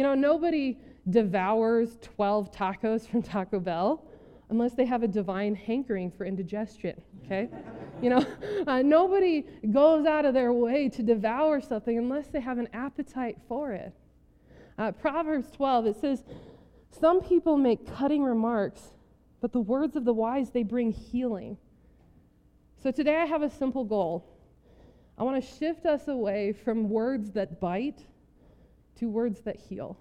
You 0.00 0.06
know, 0.06 0.14
nobody 0.14 0.78
devours 1.10 1.98
12 2.00 2.50
tacos 2.50 3.06
from 3.06 3.20
Taco 3.20 3.60
Bell 3.60 4.02
unless 4.48 4.72
they 4.72 4.86
have 4.86 5.02
a 5.02 5.06
divine 5.06 5.54
hankering 5.54 6.10
for 6.10 6.24
indigestion, 6.24 6.98
okay? 7.26 7.50
you 8.00 8.08
know, 8.08 8.24
uh, 8.66 8.80
nobody 8.80 9.44
goes 9.70 10.06
out 10.06 10.24
of 10.24 10.32
their 10.32 10.54
way 10.54 10.88
to 10.88 11.02
devour 11.02 11.60
something 11.60 11.98
unless 11.98 12.28
they 12.28 12.40
have 12.40 12.56
an 12.56 12.68
appetite 12.72 13.36
for 13.46 13.72
it. 13.72 13.92
Uh, 14.78 14.90
Proverbs 14.90 15.50
12, 15.50 15.88
it 15.88 15.96
says, 16.00 16.24
Some 16.98 17.20
people 17.20 17.58
make 17.58 17.86
cutting 17.94 18.22
remarks, 18.22 18.94
but 19.42 19.52
the 19.52 19.60
words 19.60 19.96
of 19.96 20.06
the 20.06 20.14
wise, 20.14 20.48
they 20.48 20.62
bring 20.62 20.92
healing. 20.92 21.58
So 22.82 22.90
today 22.90 23.16
I 23.16 23.26
have 23.26 23.42
a 23.42 23.50
simple 23.50 23.84
goal. 23.84 24.24
I 25.18 25.24
want 25.24 25.44
to 25.44 25.50
shift 25.58 25.84
us 25.84 26.08
away 26.08 26.54
from 26.54 26.88
words 26.88 27.32
that 27.32 27.60
bite 27.60 28.06
to 28.96 29.08
words 29.08 29.40
that 29.42 29.56
heal. 29.56 29.98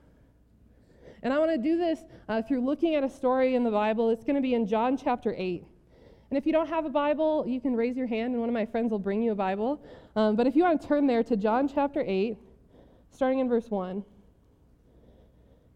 And 1.21 1.33
I 1.33 1.39
want 1.39 1.51
to 1.51 1.57
do 1.57 1.77
this 1.77 1.99
uh, 2.27 2.41
through 2.41 2.65
looking 2.65 2.95
at 2.95 3.03
a 3.03 3.09
story 3.09 3.55
in 3.55 3.63
the 3.63 3.71
Bible. 3.71 4.09
It's 4.09 4.23
going 4.23 4.35
to 4.35 4.41
be 4.41 4.53
in 4.53 4.65
John 4.65 4.97
chapter 4.97 5.35
8. 5.37 5.63
And 6.29 6.37
if 6.37 6.45
you 6.45 6.53
don't 6.53 6.69
have 6.69 6.85
a 6.85 6.89
Bible, 6.89 7.43
you 7.47 7.59
can 7.59 7.75
raise 7.75 7.97
your 7.97 8.07
hand 8.07 8.33
and 8.33 8.39
one 8.39 8.49
of 8.49 8.53
my 8.53 8.65
friends 8.65 8.91
will 8.91 8.99
bring 8.99 9.21
you 9.21 9.31
a 9.31 9.35
Bible. 9.35 9.83
Um, 10.15 10.35
but 10.35 10.47
if 10.47 10.55
you 10.55 10.63
want 10.63 10.81
to 10.81 10.87
turn 10.87 11.07
there 11.07 11.23
to 11.23 11.35
John 11.35 11.67
chapter 11.67 12.03
8, 12.05 12.37
starting 13.11 13.39
in 13.39 13.49
verse 13.49 13.69
1, 13.69 14.03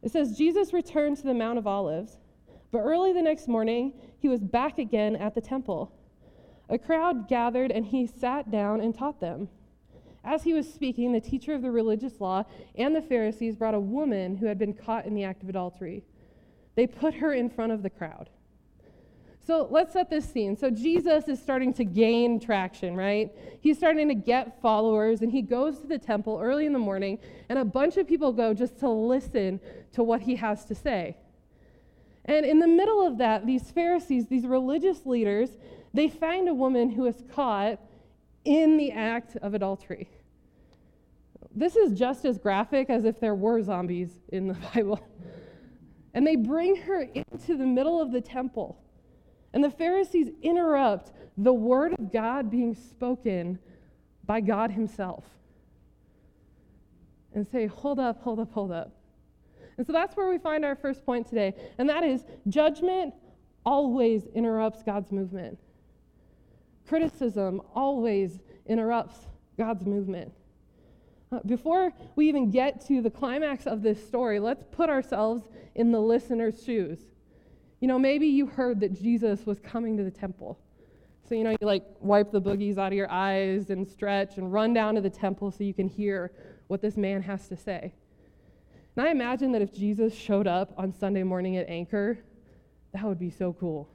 it 0.03 0.11
says, 0.11 0.37
Jesus 0.37 0.73
returned 0.73 1.17
to 1.17 1.23
the 1.23 1.33
Mount 1.33 1.57
of 1.57 1.65
Olives, 1.65 2.17
but 2.71 2.79
early 2.79 3.13
the 3.13 3.21
next 3.21 3.47
morning, 3.47 3.93
he 4.19 4.27
was 4.27 4.41
back 4.41 4.77
again 4.77 5.15
at 5.15 5.33
the 5.33 5.41
temple. 5.41 5.91
A 6.69 6.77
crowd 6.77 7.27
gathered, 7.27 7.71
and 7.71 7.85
he 7.85 8.05
sat 8.05 8.51
down 8.51 8.81
and 8.81 8.93
taught 8.93 9.19
them. 9.19 9.47
As 10.23 10.43
he 10.43 10.53
was 10.53 10.71
speaking, 10.71 11.11
the 11.11 11.19
teacher 11.19 11.53
of 11.53 11.61
the 11.61 11.71
religious 11.71 12.21
law 12.21 12.43
and 12.75 12.95
the 12.95 13.01
Pharisees 13.01 13.55
brought 13.55 13.73
a 13.73 13.79
woman 13.79 14.37
who 14.37 14.45
had 14.45 14.57
been 14.57 14.73
caught 14.73 15.05
in 15.05 15.15
the 15.15 15.23
act 15.23 15.43
of 15.43 15.49
adultery. 15.49 16.03
They 16.75 16.87
put 16.87 17.15
her 17.15 17.33
in 17.33 17.49
front 17.49 17.71
of 17.71 17.83
the 17.83 17.89
crowd. 17.89 18.29
So 19.45 19.67
let's 19.69 19.91
set 19.91 20.09
this 20.09 20.23
scene. 20.31 20.55
So 20.55 20.69
Jesus 20.69 21.27
is 21.27 21.41
starting 21.41 21.73
to 21.73 21.83
gain 21.83 22.39
traction, 22.39 22.95
right? 22.95 23.29
He's 23.59 23.77
starting 23.77 24.07
to 24.07 24.15
get 24.15 24.61
followers, 24.61 25.21
and 25.21 25.29
he 25.29 25.41
goes 25.41 25.79
to 25.79 25.87
the 25.87 25.99
temple 25.99 26.39
early 26.41 26.65
in 26.65 26.71
the 26.71 26.79
morning, 26.79 27.19
and 27.49 27.59
a 27.59 27.65
bunch 27.65 27.97
of 27.97 28.07
people 28.07 28.31
go 28.31 28.53
just 28.53 28.79
to 28.79 28.89
listen 28.89 29.59
to 29.91 30.03
what 30.03 30.21
he 30.21 30.37
has 30.37 30.63
to 30.65 30.75
say. 30.75 31.17
And 32.23 32.45
in 32.45 32.59
the 32.59 32.67
middle 32.67 33.05
of 33.05 33.17
that, 33.17 33.45
these 33.45 33.69
Pharisees, 33.69 34.27
these 34.27 34.45
religious 34.45 35.05
leaders, 35.05 35.49
they 35.93 36.07
find 36.07 36.47
a 36.47 36.53
woman 36.53 36.89
who 36.89 37.05
is 37.05 37.21
caught 37.35 37.79
in 38.45 38.77
the 38.77 38.91
act 38.91 39.35
of 39.37 39.53
adultery. 39.53 40.09
This 41.55 41.75
is 41.75 41.97
just 41.97 42.25
as 42.25 42.37
graphic 42.37 42.89
as 42.89 43.05
if 43.05 43.19
there 43.19 43.35
were 43.35 43.61
zombies 43.61 44.09
in 44.29 44.47
the 44.47 44.53
Bible. 44.75 44.99
And 46.13 46.25
they 46.25 46.35
bring 46.35 46.75
her 46.77 47.01
into 47.01 47.57
the 47.57 47.65
middle 47.65 48.01
of 48.01 48.11
the 48.11 48.21
temple. 48.21 48.79
And 49.53 49.63
the 49.63 49.69
Pharisees 49.69 50.29
interrupt 50.41 51.11
the 51.37 51.53
word 51.53 51.93
of 51.93 52.11
God 52.11 52.49
being 52.49 52.75
spoken 52.75 53.59
by 54.25 54.41
God 54.41 54.71
Himself 54.71 55.25
and 57.33 57.47
say, 57.47 57.65
Hold 57.67 57.99
up, 57.99 58.21
hold 58.21 58.39
up, 58.39 58.51
hold 58.51 58.71
up. 58.71 58.95
And 59.77 59.85
so 59.85 59.93
that's 59.93 60.15
where 60.15 60.29
we 60.29 60.37
find 60.37 60.63
our 60.63 60.75
first 60.75 61.05
point 61.05 61.27
today, 61.27 61.53
and 61.77 61.89
that 61.89 62.03
is 62.03 62.25
judgment 62.47 63.13
always 63.65 64.25
interrupts 64.35 64.83
God's 64.83 65.11
movement. 65.11 65.59
Criticism 66.87 67.61
always 67.73 68.39
interrupts 68.65 69.17
God's 69.57 69.85
movement. 69.85 70.33
Uh, 71.31 71.39
before 71.45 71.91
we 72.15 72.27
even 72.27 72.51
get 72.51 72.85
to 72.87 73.01
the 73.01 73.09
climax 73.09 73.65
of 73.65 73.81
this 73.81 74.05
story, 74.05 74.39
let's 74.39 74.63
put 74.71 74.89
ourselves 74.89 75.43
in 75.75 75.91
the 75.91 75.99
listener's 75.99 76.63
shoes. 76.63 76.99
You 77.79 77.87
know, 77.87 77.97
maybe 77.97 78.27
you 78.27 78.45
heard 78.45 78.79
that 78.81 78.93
Jesus 78.93 79.45
was 79.45 79.59
coming 79.59 79.97
to 79.97 80.03
the 80.03 80.11
temple. 80.11 80.59
So, 81.27 81.35
you 81.35 81.43
know, 81.43 81.51
you 81.51 81.57
like 81.61 81.85
wipe 82.01 82.31
the 82.31 82.41
boogies 82.41 82.77
out 82.77 82.87
of 82.87 82.93
your 82.93 83.09
eyes 83.09 83.69
and 83.69 83.87
stretch 83.87 84.37
and 84.37 84.51
run 84.51 84.73
down 84.73 84.95
to 84.95 85.01
the 85.01 85.09
temple 85.09 85.51
so 85.51 85.63
you 85.63 85.73
can 85.73 85.87
hear 85.87 86.31
what 86.67 86.81
this 86.81 86.97
man 86.97 87.21
has 87.21 87.47
to 87.47 87.57
say. 87.57 87.93
And 88.95 89.07
I 89.07 89.09
imagine 89.09 89.51
that 89.53 89.61
if 89.61 89.73
Jesus 89.73 90.13
showed 90.13 90.47
up 90.47 90.73
on 90.77 90.93
Sunday 90.93 91.23
morning 91.23 91.57
at 91.57 91.67
Anchor, 91.67 92.19
that 92.93 93.03
would 93.03 93.19
be 93.19 93.31
so 93.31 93.53
cool 93.53 93.89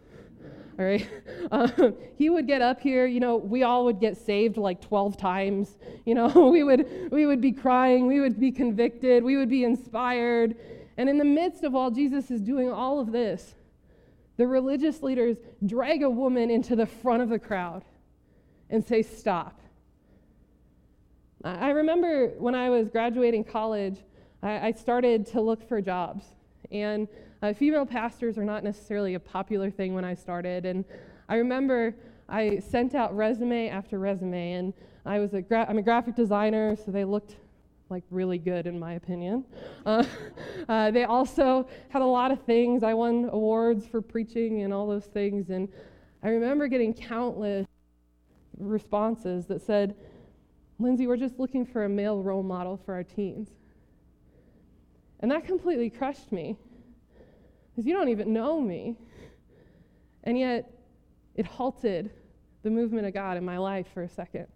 all 0.79 0.85
right? 0.85 1.09
Um, 1.51 1.95
he 2.17 2.29
would 2.29 2.47
get 2.47 2.61
up 2.61 2.79
here, 2.79 3.07
you 3.07 3.21
know, 3.21 3.37
we 3.37 3.63
all 3.63 3.87
would 3.87 4.01
get 4.01 4.19
saved 4.19 4.59
like 4.59 4.83
12 4.83 5.17
times. 5.17 5.79
You 6.05 6.15
know, 6.15 6.49
we 6.51 6.63
would, 6.63 7.11
we 7.11 7.27
would 7.27 7.43
be 7.43 7.53
crying, 7.53 8.07
we 8.07 8.19
would 8.21 8.41
be 8.41 8.51
convicted, 8.51 9.23
we 9.23 9.37
would 9.37 9.51
be 9.51 9.65
inspired. 9.65 10.57
And 10.97 11.07
in 11.07 11.19
the 11.19 11.25
midst 11.25 11.65
of 11.65 11.75
all 11.75 11.91
Jesus 11.91 12.31
is 12.31 12.41
doing 12.41 12.71
all 12.71 12.99
of 12.99 13.13
this, 13.13 13.55
the 14.39 14.47
religious 14.47 15.03
leaders 15.03 15.37
drag 15.67 16.03
a 16.03 16.09
woman 16.09 16.51
into 16.51 16.75
the 16.77 16.87
front 16.87 17.23
of 17.23 17.29
the 17.29 17.39
crowd 17.39 17.85
and 18.71 18.83
say, 18.83 19.03
Stop. 19.03 19.61
I 21.45 21.71
remember 21.71 22.29
when 22.39 22.55
I 22.55 22.71
was 22.71 22.89
graduating 22.89 23.45
college, 23.45 23.99
I 24.43 24.73
started 24.73 25.27
to 25.27 25.43
look 25.43 25.69
for 25.69 25.83
jobs. 25.83 26.25
And 26.71 27.07
uh, 27.43 27.53
female 27.53 27.87
pastors 27.87 28.37
are 28.37 28.45
not 28.45 28.65
necessarily 28.65 29.15
a 29.15 29.21
popular 29.21 29.71
thing 29.71 29.95
when 29.95 30.05
I 30.05 30.15
started. 30.15 30.67
And 30.67 30.85
I 31.29 31.37
remember 31.37 31.95
I 32.29 32.59
sent 32.59 32.95
out 32.95 33.17
resume 33.17 33.69
after 33.69 33.99
resume, 33.99 34.53
and 34.53 34.75
I 35.07 35.19
was 35.19 35.35
a 35.35 35.43
gra- 35.43 35.67
I'm 35.69 35.79
a 35.79 35.83
graphic 35.83 36.17
designer, 36.17 36.77
so 36.77 36.91
they 36.91 37.05
looked 37.05 37.37
like 37.91 38.05
really 38.11 38.39
good 38.39 38.67
in 38.67 38.79
my 38.79 38.95
opinion. 38.95 39.45
Uh, 39.87 40.05
uh, 40.69 40.91
they 40.91 41.05
also 41.05 41.69
had 41.89 42.03
a 42.03 42.07
lot 42.07 42.31
of 42.31 42.43
things. 42.43 42.83
I 42.83 42.93
won 42.93 43.29
awards 43.33 43.87
for 43.87 44.03
preaching 44.03 44.63
and 44.63 44.75
all 44.75 44.87
those 44.87 45.07
things, 45.07 45.51
and 45.51 45.69
I 46.23 46.31
remember 46.31 46.67
getting 46.67 46.93
countless 46.93 47.67
responses 48.59 49.47
that 49.47 49.63
said, 49.63 49.95
"Lindsay, 50.81 51.07
we're 51.07 51.17
just 51.17 51.39
looking 51.39 51.65
for 51.65 51.85
a 51.85 51.89
male 51.89 52.21
role 52.21 52.43
model 52.43 52.77
for 52.77 52.95
our 52.95 53.05
teens." 53.05 53.49
And 55.21 55.31
that 55.31 55.45
completely 55.45 55.91
crushed 55.91 56.31
me 56.31 56.57
because 57.79 57.87
you 57.87 57.95
don't 57.95 58.09
even 58.09 58.33
know 58.33 58.61
me. 58.61 58.97
And 60.25 60.37
yet, 60.37 60.69
it 61.37 61.47
halted 61.47 62.11
the 62.65 62.71
movement 62.71 63.07
of 63.07 63.15
God 63.15 63.37
in 63.37 63.45
my 63.45 63.57
life 63.57 63.87
for 63.95 64.03
a 64.03 64.09
second. 64.09 64.49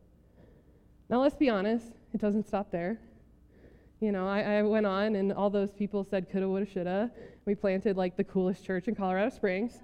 Now, 1.09 1.21
let's 1.21 1.37
be 1.37 1.49
honest, 1.49 1.87
it 2.13 2.21
doesn't 2.21 2.49
stop 2.49 2.73
there. 2.73 2.99
You 4.01 4.11
know, 4.11 4.27
I, 4.27 4.57
I 4.57 4.63
went 4.63 4.87
on, 4.87 5.15
and 5.15 5.33
all 5.33 5.51
those 5.51 5.71
people 5.71 6.03
said 6.03 6.33
coulda, 6.33 6.49
woulda, 6.49 6.67
shoulda. 6.69 7.13
We 7.47 7.55
planted 7.55 7.97
like 7.97 8.17
the 8.17 8.25
coolest 8.25 8.65
church 8.65 8.89
in 8.89 8.97
Colorado 8.97 9.31
Springs, 9.33 9.79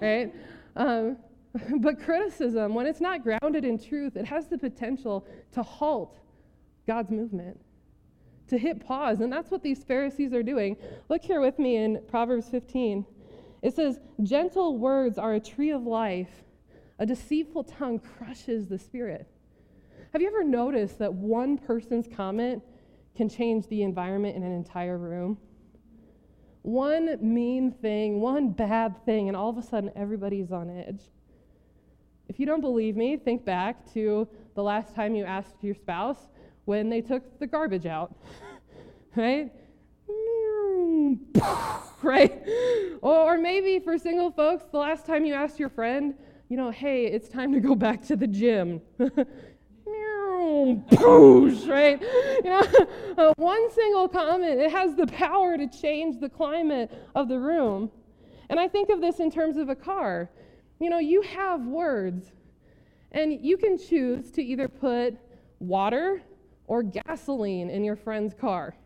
right? 0.00 0.34
Um, 0.74 1.16
but 1.78 2.02
criticism, 2.02 2.74
when 2.74 2.86
it's 2.86 3.00
not 3.00 3.22
grounded 3.22 3.64
in 3.64 3.78
truth, 3.78 4.16
it 4.16 4.24
has 4.24 4.48
the 4.48 4.58
potential 4.58 5.24
to 5.52 5.62
halt 5.62 6.18
God's 6.88 7.12
movement 7.12 7.56
to 8.50 8.58
hit 8.58 8.84
pause. 8.84 9.20
And 9.20 9.32
that's 9.32 9.50
what 9.50 9.62
these 9.62 9.82
Pharisees 9.82 10.32
are 10.32 10.42
doing. 10.42 10.76
Look 11.08 11.22
here 11.22 11.40
with 11.40 11.58
me 11.58 11.76
in 11.76 12.02
Proverbs 12.08 12.48
15. 12.48 13.06
It 13.62 13.74
says, 13.74 13.98
Gentle 14.22 14.78
words 14.78 15.18
are 15.18 15.34
a 15.34 15.40
tree 15.40 15.70
of 15.70 15.84
life, 15.84 16.44
a 16.98 17.06
deceitful 17.06 17.64
tongue 17.64 17.98
crushes 17.98 18.66
the 18.66 18.78
spirit. 18.78 19.26
Have 20.12 20.20
you 20.20 20.28
ever 20.28 20.44
noticed 20.44 20.98
that 20.98 21.12
one 21.12 21.56
person's 21.56 22.08
comment 22.08 22.62
can 23.16 23.28
change 23.28 23.66
the 23.68 23.82
environment 23.82 24.36
in 24.36 24.42
an 24.42 24.52
entire 24.52 24.98
room? 24.98 25.38
One 26.62 27.16
mean 27.20 27.72
thing, 27.72 28.20
one 28.20 28.50
bad 28.50 29.04
thing, 29.04 29.28
and 29.28 29.36
all 29.36 29.48
of 29.48 29.56
a 29.56 29.62
sudden 29.62 29.90
everybody's 29.94 30.52
on 30.52 30.68
edge. 30.68 31.02
If 32.28 32.38
you 32.38 32.46
don't 32.46 32.60
believe 32.60 32.96
me, 32.96 33.16
think 33.16 33.44
back 33.44 33.92
to 33.94 34.28
the 34.54 34.62
last 34.62 34.94
time 34.94 35.14
you 35.14 35.24
asked 35.24 35.62
your 35.62 35.74
spouse, 35.74 36.28
when 36.70 36.88
they 36.88 37.00
took 37.00 37.40
the 37.40 37.46
garbage 37.48 37.84
out, 37.84 38.14
right? 39.16 39.50
right? 42.02 42.46
Or 43.02 43.38
maybe 43.38 43.80
for 43.80 43.98
single 43.98 44.30
folks, 44.30 44.62
the 44.70 44.78
last 44.78 45.04
time 45.04 45.24
you 45.24 45.34
asked 45.34 45.58
your 45.58 45.68
friend, 45.68 46.14
you 46.48 46.56
know, 46.56 46.70
hey, 46.70 47.06
it's 47.06 47.28
time 47.28 47.52
to 47.54 47.60
go 47.60 47.74
back 47.74 48.06
to 48.06 48.14
the 48.14 48.28
gym. 48.28 48.80
poosh, 50.92 51.68
right? 51.68 52.00
You 52.44 52.50
know, 52.50 52.62
uh, 53.18 53.32
one 53.36 53.68
single 53.72 54.08
comment, 54.08 54.60
it 54.60 54.70
has 54.70 54.94
the 54.94 55.08
power 55.08 55.58
to 55.58 55.66
change 55.66 56.20
the 56.20 56.28
climate 56.28 56.88
of 57.16 57.28
the 57.28 57.38
room. 57.40 57.90
And 58.48 58.60
I 58.60 58.68
think 58.68 58.90
of 58.90 59.00
this 59.00 59.18
in 59.18 59.28
terms 59.28 59.56
of 59.56 59.70
a 59.70 59.74
car. 59.74 60.30
You 60.78 60.88
know, 60.88 61.00
you 61.00 61.22
have 61.22 61.66
words, 61.66 62.30
and 63.10 63.44
you 63.44 63.56
can 63.56 63.76
choose 63.76 64.30
to 64.32 64.42
either 64.42 64.68
put 64.68 65.18
water 65.58 66.22
or 66.70 66.84
gasoline 66.84 67.68
in 67.68 67.82
your 67.82 67.96
friend's 67.96 68.32
car. 68.32 68.76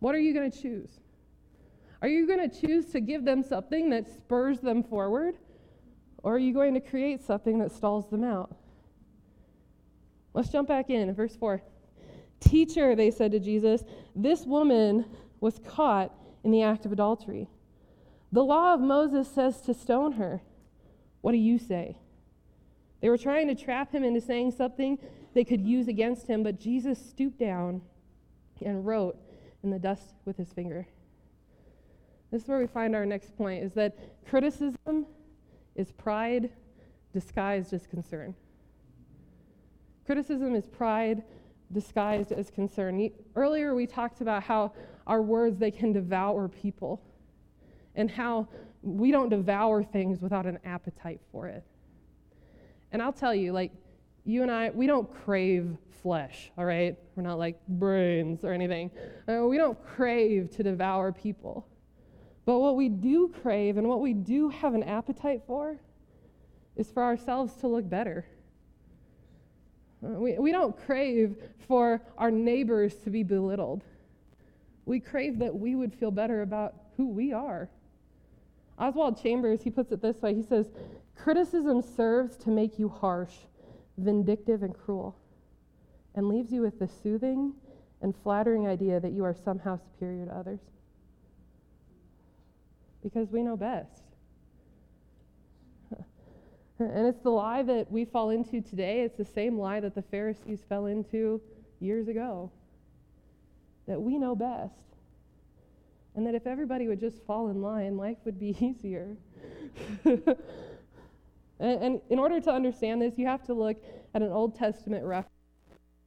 What 0.00 0.16
are 0.16 0.18
you 0.18 0.34
going 0.34 0.50
to 0.50 0.62
choose? 0.62 0.90
Are 2.02 2.08
you 2.08 2.26
going 2.26 2.50
to 2.50 2.60
choose 2.60 2.86
to 2.86 3.00
give 3.00 3.24
them 3.24 3.44
something 3.44 3.88
that 3.90 4.12
spurs 4.12 4.58
them 4.58 4.82
forward? 4.82 5.36
Or 6.24 6.34
are 6.34 6.38
you 6.40 6.52
going 6.52 6.74
to 6.74 6.80
create 6.80 7.22
something 7.22 7.60
that 7.60 7.70
stalls 7.70 8.10
them 8.10 8.24
out? 8.24 8.52
Let's 10.34 10.48
jump 10.48 10.66
back 10.66 10.90
in, 10.90 11.14
verse 11.14 11.36
4. 11.36 11.62
Teacher, 12.40 12.96
they 12.96 13.12
said 13.12 13.30
to 13.30 13.38
Jesus, 13.38 13.84
this 14.16 14.44
woman 14.44 15.04
was 15.38 15.60
caught 15.60 16.12
in 16.42 16.50
the 16.50 16.62
act 16.62 16.84
of 16.84 16.90
adultery. 16.90 17.48
The 18.32 18.42
law 18.42 18.74
of 18.74 18.80
Moses 18.80 19.32
says 19.32 19.60
to 19.62 19.72
stone 19.72 20.12
her. 20.14 20.42
What 21.20 21.30
do 21.30 21.38
you 21.38 21.60
say? 21.60 21.96
They 23.00 23.08
were 23.08 23.18
trying 23.18 23.46
to 23.46 23.54
trap 23.54 23.92
him 23.92 24.02
into 24.02 24.20
saying 24.20 24.50
something 24.50 24.98
they 25.34 25.44
could 25.44 25.60
use 25.60 25.88
against 25.88 26.26
him, 26.26 26.42
but 26.42 26.58
Jesus 26.58 26.98
stooped 26.98 27.38
down 27.38 27.82
and 28.64 28.84
wrote 28.86 29.16
in 29.62 29.70
the 29.70 29.78
dust 29.78 30.14
with 30.24 30.36
his 30.36 30.52
finger. 30.52 30.86
This 32.30 32.42
is 32.42 32.48
where 32.48 32.58
we 32.58 32.66
find 32.66 32.94
our 32.94 33.06
next 33.06 33.36
point 33.36 33.64
is 33.64 33.72
that 33.74 33.96
criticism 34.26 35.06
is 35.74 35.92
pride 35.92 36.50
disguised 37.12 37.72
as 37.72 37.86
concern. 37.86 38.34
Criticism 40.04 40.54
is 40.54 40.66
pride 40.66 41.22
disguised 41.72 42.32
as 42.32 42.50
concern. 42.50 43.10
Earlier 43.36 43.74
we 43.74 43.86
talked 43.86 44.20
about 44.20 44.42
how 44.42 44.72
our 45.06 45.22
words 45.22 45.58
they 45.58 45.70
can 45.70 45.92
devour 45.92 46.48
people 46.48 47.00
and 47.94 48.10
how 48.10 48.48
we 48.82 49.10
don't 49.10 49.28
devour 49.28 49.82
things 49.82 50.20
without 50.20 50.46
an 50.46 50.58
appetite 50.64 51.20
for 51.32 51.48
it. 51.48 51.64
And 52.92 53.02
I'll 53.02 53.12
tell 53.12 53.34
you 53.34 53.52
like 53.52 53.72
you 54.28 54.42
and 54.42 54.50
I 54.50 54.70
we 54.70 54.86
don't 54.86 55.12
crave 55.24 55.76
flesh, 56.02 56.50
all 56.56 56.64
right? 56.64 56.96
We're 57.16 57.22
not 57.22 57.38
like 57.38 57.58
brains 57.66 58.44
or 58.44 58.52
anything. 58.52 58.90
Uh, 59.28 59.46
we 59.46 59.56
don't 59.56 59.78
crave 59.84 60.50
to 60.52 60.62
devour 60.62 61.12
people. 61.12 61.66
But 62.44 62.60
what 62.60 62.76
we 62.76 62.88
do 62.88 63.28
crave 63.42 63.76
and 63.76 63.88
what 63.88 64.00
we 64.00 64.14
do 64.14 64.48
have 64.48 64.74
an 64.74 64.82
appetite 64.82 65.42
for 65.46 65.76
is 66.76 66.90
for 66.90 67.02
ourselves 67.02 67.54
to 67.56 67.68
look 67.68 67.88
better. 67.88 68.26
Uh, 70.04 70.10
we, 70.10 70.38
we 70.38 70.52
don't 70.52 70.76
crave 70.86 71.36
for 71.66 72.00
our 72.16 72.30
neighbors 72.30 72.94
to 73.04 73.10
be 73.10 73.22
belittled. 73.22 73.82
We 74.86 75.00
crave 75.00 75.38
that 75.40 75.54
we 75.54 75.74
would 75.74 75.92
feel 75.92 76.10
better 76.10 76.42
about 76.42 76.74
who 76.96 77.08
we 77.08 77.32
are. 77.32 77.68
Oswald 78.78 79.20
Chambers, 79.20 79.62
he 79.62 79.70
puts 79.70 79.90
it 79.90 80.00
this 80.00 80.22
way 80.22 80.34
he 80.34 80.42
says, 80.42 80.70
Criticism 81.16 81.82
serves 81.82 82.36
to 82.36 82.50
make 82.50 82.78
you 82.78 82.88
harsh, 82.88 83.34
vindictive, 83.98 84.62
and 84.62 84.74
cruel, 84.76 85.16
and 86.14 86.28
leaves 86.28 86.52
you 86.52 86.62
with 86.62 86.78
the 86.78 86.88
soothing 86.88 87.52
and 88.00 88.14
flattering 88.22 88.66
idea 88.66 89.00
that 89.00 89.12
you 89.12 89.24
are 89.24 89.34
somehow 89.34 89.76
superior 89.76 90.26
to 90.26 90.34
others 90.34 90.60
because 93.02 93.30
we 93.30 93.42
know 93.42 93.56
best. 93.56 94.02
and 96.78 97.06
it's 97.06 97.20
the 97.22 97.30
lie 97.30 97.62
that 97.62 97.90
we 97.90 98.04
fall 98.04 98.30
into 98.30 98.60
today. 98.60 99.02
It's 99.02 99.16
the 99.16 99.24
same 99.24 99.58
lie 99.58 99.80
that 99.80 99.94
the 99.94 100.02
Pharisees 100.02 100.60
fell 100.68 100.86
into 100.86 101.40
years 101.80 102.08
ago 102.08 102.50
that 103.86 104.00
we 104.00 104.18
know 104.18 104.36
best. 104.36 104.74
And 106.14 106.26
that 106.26 106.34
if 106.34 106.46
everybody 106.46 106.88
would 106.88 107.00
just 107.00 107.24
fall 107.24 107.48
in 107.48 107.62
line, 107.62 107.96
life 107.96 108.18
would 108.24 108.38
be 108.38 108.56
easier. 108.60 109.16
and, 111.60 111.82
and, 111.82 112.00
in 112.10 112.18
order 112.18 112.40
to 112.40 112.52
understand 112.52 113.02
this, 113.02 113.14
you 113.16 113.26
have 113.26 113.44
to 113.46 113.54
look 113.54 113.82
at 114.14 114.22
an 114.22 114.30
Old 114.30 114.56
Testament 114.56 115.04
reference, 115.04 115.32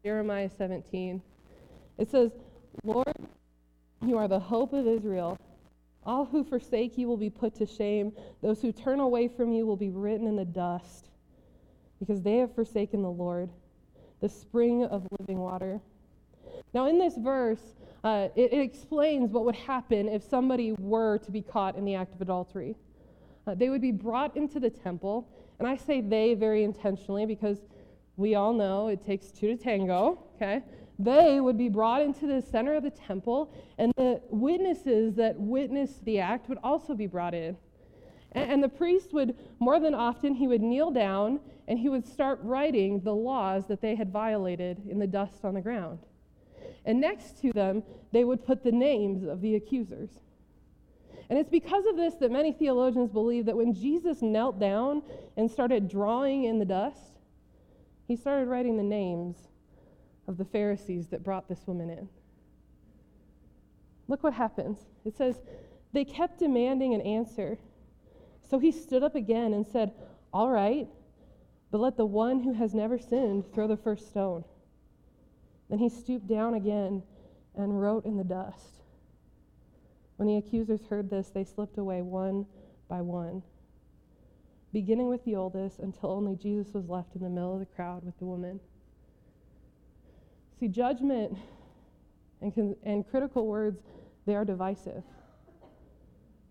Jeremiah 0.03 0.49
17. 0.57 1.21
It 1.97 2.09
says, 2.09 2.31
Lord, 2.83 3.13
you 4.05 4.17
are 4.17 4.27
the 4.27 4.39
hope 4.39 4.73
of 4.73 4.87
Israel. 4.87 5.37
All 6.03 6.25
who 6.25 6.43
forsake 6.43 6.97
you 6.97 7.07
will 7.07 7.17
be 7.17 7.29
put 7.29 7.53
to 7.55 7.65
shame. 7.65 8.11
Those 8.41 8.61
who 8.61 8.71
turn 8.71 8.99
away 8.99 9.27
from 9.27 9.51
you 9.51 9.65
will 9.65 9.77
be 9.77 9.89
written 9.89 10.25
in 10.25 10.35
the 10.35 10.45
dust, 10.45 11.09
because 11.99 12.21
they 12.21 12.37
have 12.37 12.55
forsaken 12.55 13.03
the 13.03 13.11
Lord, 13.11 13.49
the 14.19 14.29
spring 14.29 14.85
of 14.85 15.07
living 15.19 15.37
water. 15.37 15.79
Now, 16.73 16.87
in 16.87 16.97
this 16.97 17.17
verse, 17.17 17.75
uh, 18.03 18.29
it, 18.35 18.53
it, 18.53 18.61
explains 18.61 19.31
what 19.31 19.45
would 19.45 19.55
happen 19.55 20.07
if 20.07 20.23
somebody 20.23 20.71
were 20.71 21.19
to 21.19 21.31
be 21.31 21.41
caught 21.41 21.75
in 21.75 21.85
the 21.85 21.95
act 21.95 22.15
of 22.15 22.21
adultery. 22.21 22.75
Uh, 23.45 23.53
they 23.53 23.69
would 23.69 23.81
be 23.81 23.91
brought 23.91 24.35
into 24.35 24.59
the 24.59 24.69
temple, 24.69 25.27
and 25.61 25.69
I 25.69 25.77
say 25.77 26.01
they 26.01 26.33
very 26.33 26.63
intentionally 26.63 27.25
because 27.25 27.59
we 28.17 28.35
all 28.35 28.51
know 28.51 28.87
it 28.87 29.05
takes 29.05 29.31
two 29.31 29.47
to 29.47 29.55
tango, 29.55 30.23
okay? 30.35 30.63
they 31.03 31.39
would 31.39 31.57
be 31.57 31.69
brought 31.69 32.01
into 32.01 32.27
the 32.27 32.41
center 32.41 32.75
of 32.75 32.83
the 32.83 32.89
temple, 32.89 33.53
and 33.77 33.91
the 33.97 34.21
witnesses 34.29 35.15
that 35.15 35.39
witnessed 35.39 36.03
the 36.05 36.19
act 36.19 36.49
would 36.49 36.59
also 36.63 36.93
be 36.93 37.07
brought 37.07 37.33
in. 37.33 37.57
And, 38.33 38.51
and 38.51 38.63
the 38.63 38.69
priest 38.69 39.13
would, 39.13 39.35
more 39.59 39.79
than 39.79 39.93
often, 39.93 40.35
he 40.35 40.47
would 40.47 40.61
kneel 40.61 40.91
down 40.91 41.39
and 41.67 41.79
he 41.79 41.89
would 41.89 42.05
start 42.05 42.39
writing 42.43 42.99
the 43.01 43.13
laws 43.13 43.67
that 43.67 43.81
they 43.81 43.95
had 43.95 44.11
violated 44.11 44.81
in 44.89 44.99
the 44.99 45.07
dust 45.07 45.45
on 45.45 45.53
the 45.53 45.61
ground. 45.61 45.99
And 46.85 46.99
next 46.99 47.39
to 47.41 47.53
them, 47.53 47.83
they 48.11 48.23
would 48.23 48.45
put 48.45 48.63
the 48.63 48.71
names 48.71 49.23
of 49.23 49.41
the 49.41 49.55
accusers. 49.55 50.09
And 51.31 51.39
it's 51.39 51.49
because 51.49 51.85
of 51.85 51.95
this 51.95 52.15
that 52.15 52.29
many 52.29 52.51
theologians 52.51 53.09
believe 53.09 53.45
that 53.45 53.55
when 53.55 53.73
Jesus 53.73 54.21
knelt 54.21 54.59
down 54.59 55.01
and 55.37 55.49
started 55.49 55.87
drawing 55.87 56.43
in 56.43 56.59
the 56.59 56.65
dust, 56.65 57.19
he 58.05 58.17
started 58.17 58.49
writing 58.49 58.75
the 58.75 58.83
names 58.83 59.37
of 60.27 60.37
the 60.37 60.43
Pharisees 60.43 61.07
that 61.07 61.23
brought 61.23 61.47
this 61.47 61.65
woman 61.65 61.89
in. 61.89 62.09
Look 64.09 64.23
what 64.23 64.33
happens. 64.33 64.77
It 65.05 65.15
says, 65.15 65.39
They 65.93 66.03
kept 66.03 66.39
demanding 66.39 66.93
an 66.93 66.99
answer. 66.99 67.57
So 68.49 68.59
he 68.59 68.73
stood 68.73 69.01
up 69.01 69.15
again 69.15 69.53
and 69.53 69.65
said, 69.65 69.93
All 70.33 70.49
right, 70.49 70.89
but 71.71 71.79
let 71.79 71.95
the 71.95 72.05
one 72.05 72.43
who 72.43 72.51
has 72.51 72.73
never 72.73 72.99
sinned 72.99 73.45
throw 73.53 73.69
the 73.69 73.77
first 73.77 74.09
stone. 74.09 74.43
Then 75.69 75.79
he 75.79 75.87
stooped 75.87 76.27
down 76.27 76.55
again 76.55 77.03
and 77.55 77.81
wrote 77.81 78.03
in 78.03 78.17
the 78.17 78.25
dust. 78.25 78.80
When 80.21 80.27
the 80.27 80.37
accusers 80.37 80.81
heard 80.87 81.09
this, 81.09 81.29
they 81.29 81.43
slipped 81.43 81.79
away 81.79 82.03
one 82.03 82.45
by 82.87 83.01
one, 83.01 83.41
beginning 84.71 85.09
with 85.09 85.25
the 85.25 85.35
oldest 85.35 85.79
until 85.79 86.11
only 86.11 86.35
Jesus 86.35 86.75
was 86.75 86.87
left 86.87 87.15
in 87.15 87.23
the 87.23 87.29
middle 87.29 87.55
of 87.55 87.59
the 87.59 87.65
crowd 87.65 88.05
with 88.05 88.19
the 88.19 88.25
woman. 88.25 88.59
See, 90.59 90.67
judgment 90.67 91.39
and, 92.39 92.53
con- 92.53 92.75
and 92.83 93.03
critical 93.09 93.47
words, 93.47 93.81
they 94.27 94.35
are 94.35 94.45
divisive. 94.45 95.01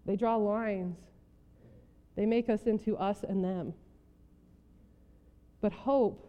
They 0.04 0.16
draw 0.16 0.34
lines, 0.34 0.96
they 2.16 2.26
make 2.26 2.48
us 2.48 2.62
into 2.66 2.96
us 2.96 3.22
and 3.22 3.44
them. 3.44 3.74
But 5.60 5.70
hope, 5.70 6.26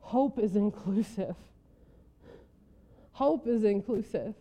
hope 0.00 0.40
is 0.40 0.56
inclusive. 0.56 1.36
Hope 3.12 3.46
is 3.46 3.62
inclusive. 3.62 4.34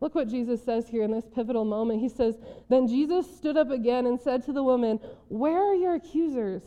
Look 0.00 0.14
what 0.14 0.28
Jesus 0.28 0.62
says 0.62 0.88
here 0.88 1.02
in 1.02 1.10
this 1.10 1.26
pivotal 1.34 1.64
moment. 1.64 2.00
He 2.00 2.08
says, 2.08 2.36
Then 2.68 2.86
Jesus 2.88 3.36
stood 3.36 3.56
up 3.56 3.70
again 3.70 4.06
and 4.06 4.20
said 4.20 4.44
to 4.44 4.52
the 4.52 4.62
woman, 4.62 4.98
Where 5.28 5.58
are 5.58 5.74
your 5.74 5.94
accusers? 5.94 6.62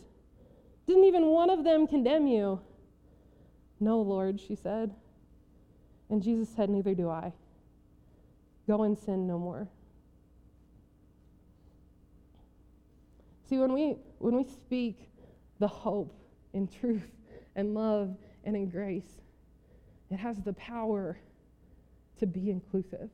Didn't 0.88 1.04
even 1.04 1.28
one 1.28 1.50
of 1.50 1.63
them 1.63 1.88
condemn 1.88 2.28
you? 2.28 2.62
No, 3.80 4.02
Lord, 4.02 4.40
she 4.40 4.56
said. 4.56 4.94
And 6.10 6.24
Jesus 6.24 6.50
said, 6.56 6.70
Neither 6.70 6.96
do 6.96 7.10
I. 7.10 7.34
Go 8.68 8.84
and 8.84 8.98
sin 8.98 9.28
no 9.28 9.38
more. 9.38 9.68
See, 13.50 13.58
when 13.58 13.74
we, 13.74 13.96
when 14.20 14.36
we 14.36 14.44
speak 14.44 15.10
the 15.60 15.68
hope 15.68 16.13
in 16.54 16.68
truth 16.68 17.12
and 17.56 17.74
love 17.74 18.16
and 18.44 18.56
in 18.56 18.70
grace, 18.70 19.22
it 20.10 20.18
has 20.18 20.38
the 20.42 20.54
power 20.54 21.18
to 22.20 22.26
be 22.26 22.50
inclusive. 22.50 23.10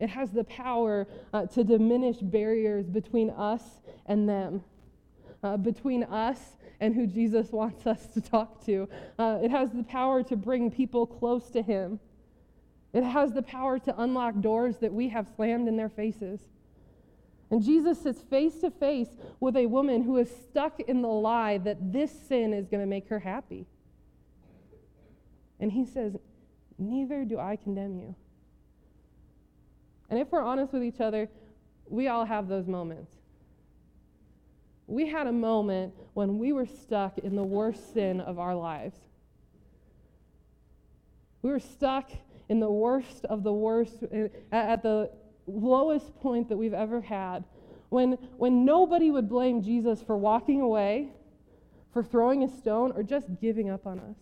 It 0.00 0.10
has 0.10 0.30
the 0.30 0.44
power 0.44 1.08
uh, 1.32 1.46
to 1.46 1.64
diminish 1.64 2.18
barriers 2.18 2.86
between 2.88 3.30
us 3.30 3.62
and 4.06 4.28
them, 4.28 4.62
uh, 5.42 5.56
between 5.56 6.04
us 6.04 6.56
and 6.80 6.94
who 6.94 7.06
Jesus 7.06 7.50
wants 7.50 7.86
us 7.86 8.06
to 8.08 8.20
talk 8.20 8.64
to. 8.66 8.88
Uh, 9.18 9.40
it 9.42 9.50
has 9.50 9.72
the 9.72 9.82
power 9.82 10.22
to 10.22 10.36
bring 10.36 10.70
people 10.70 11.06
close 11.06 11.50
to 11.50 11.62
Him. 11.62 11.98
It 12.92 13.02
has 13.02 13.32
the 13.32 13.42
power 13.42 13.78
to 13.80 14.00
unlock 14.00 14.40
doors 14.40 14.78
that 14.78 14.92
we 14.92 15.08
have 15.08 15.28
slammed 15.36 15.68
in 15.68 15.76
their 15.76 15.88
faces. 15.88 16.40
And 17.50 17.62
Jesus 17.62 18.00
sits 18.00 18.20
face 18.22 18.60
to 18.60 18.70
face 18.70 19.08
with 19.40 19.56
a 19.56 19.66
woman 19.66 20.02
who 20.02 20.16
is 20.18 20.30
stuck 20.30 20.80
in 20.80 21.02
the 21.02 21.08
lie 21.08 21.58
that 21.58 21.92
this 21.92 22.12
sin 22.28 22.52
is 22.52 22.68
going 22.68 22.82
to 22.82 22.86
make 22.86 23.08
her 23.08 23.20
happy. 23.20 23.66
And 25.58 25.72
he 25.72 25.84
says, 25.84 26.16
Neither 26.78 27.24
do 27.24 27.38
I 27.38 27.56
condemn 27.56 27.98
you. 27.98 28.14
And 30.10 30.18
if 30.18 30.30
we're 30.30 30.42
honest 30.42 30.72
with 30.72 30.82
each 30.82 31.00
other, 31.00 31.28
we 31.88 32.08
all 32.08 32.24
have 32.24 32.48
those 32.48 32.66
moments. 32.66 33.12
We 34.86 35.06
had 35.06 35.26
a 35.26 35.32
moment 35.32 35.94
when 36.14 36.38
we 36.38 36.52
were 36.52 36.66
stuck 36.66 37.18
in 37.18 37.36
the 37.36 37.44
worst 37.44 37.92
sin 37.92 38.20
of 38.20 38.38
our 38.38 38.54
lives. 38.54 38.96
We 41.42 41.50
were 41.50 41.60
stuck 41.60 42.10
in 42.48 42.60
the 42.60 42.70
worst 42.70 43.26
of 43.26 43.42
the 43.42 43.52
worst, 43.52 44.02
uh, 44.02 44.28
at 44.50 44.82
the 44.82 45.10
lowest 45.46 46.14
point 46.16 46.48
that 46.48 46.56
we've 46.56 46.74
ever 46.74 47.00
had. 47.02 47.44
When, 47.90 48.12
when 48.36 48.64
nobody 48.64 49.10
would 49.10 49.28
blame 49.28 49.62
Jesus 49.62 50.02
for 50.02 50.16
walking 50.16 50.60
away, 50.60 51.10
for 51.92 52.02
throwing 52.02 52.42
a 52.42 52.48
stone, 52.48 52.92
or 52.92 53.02
just 53.02 53.28
giving 53.40 53.70
up 53.70 53.86
on 53.86 53.98
us. 54.00 54.16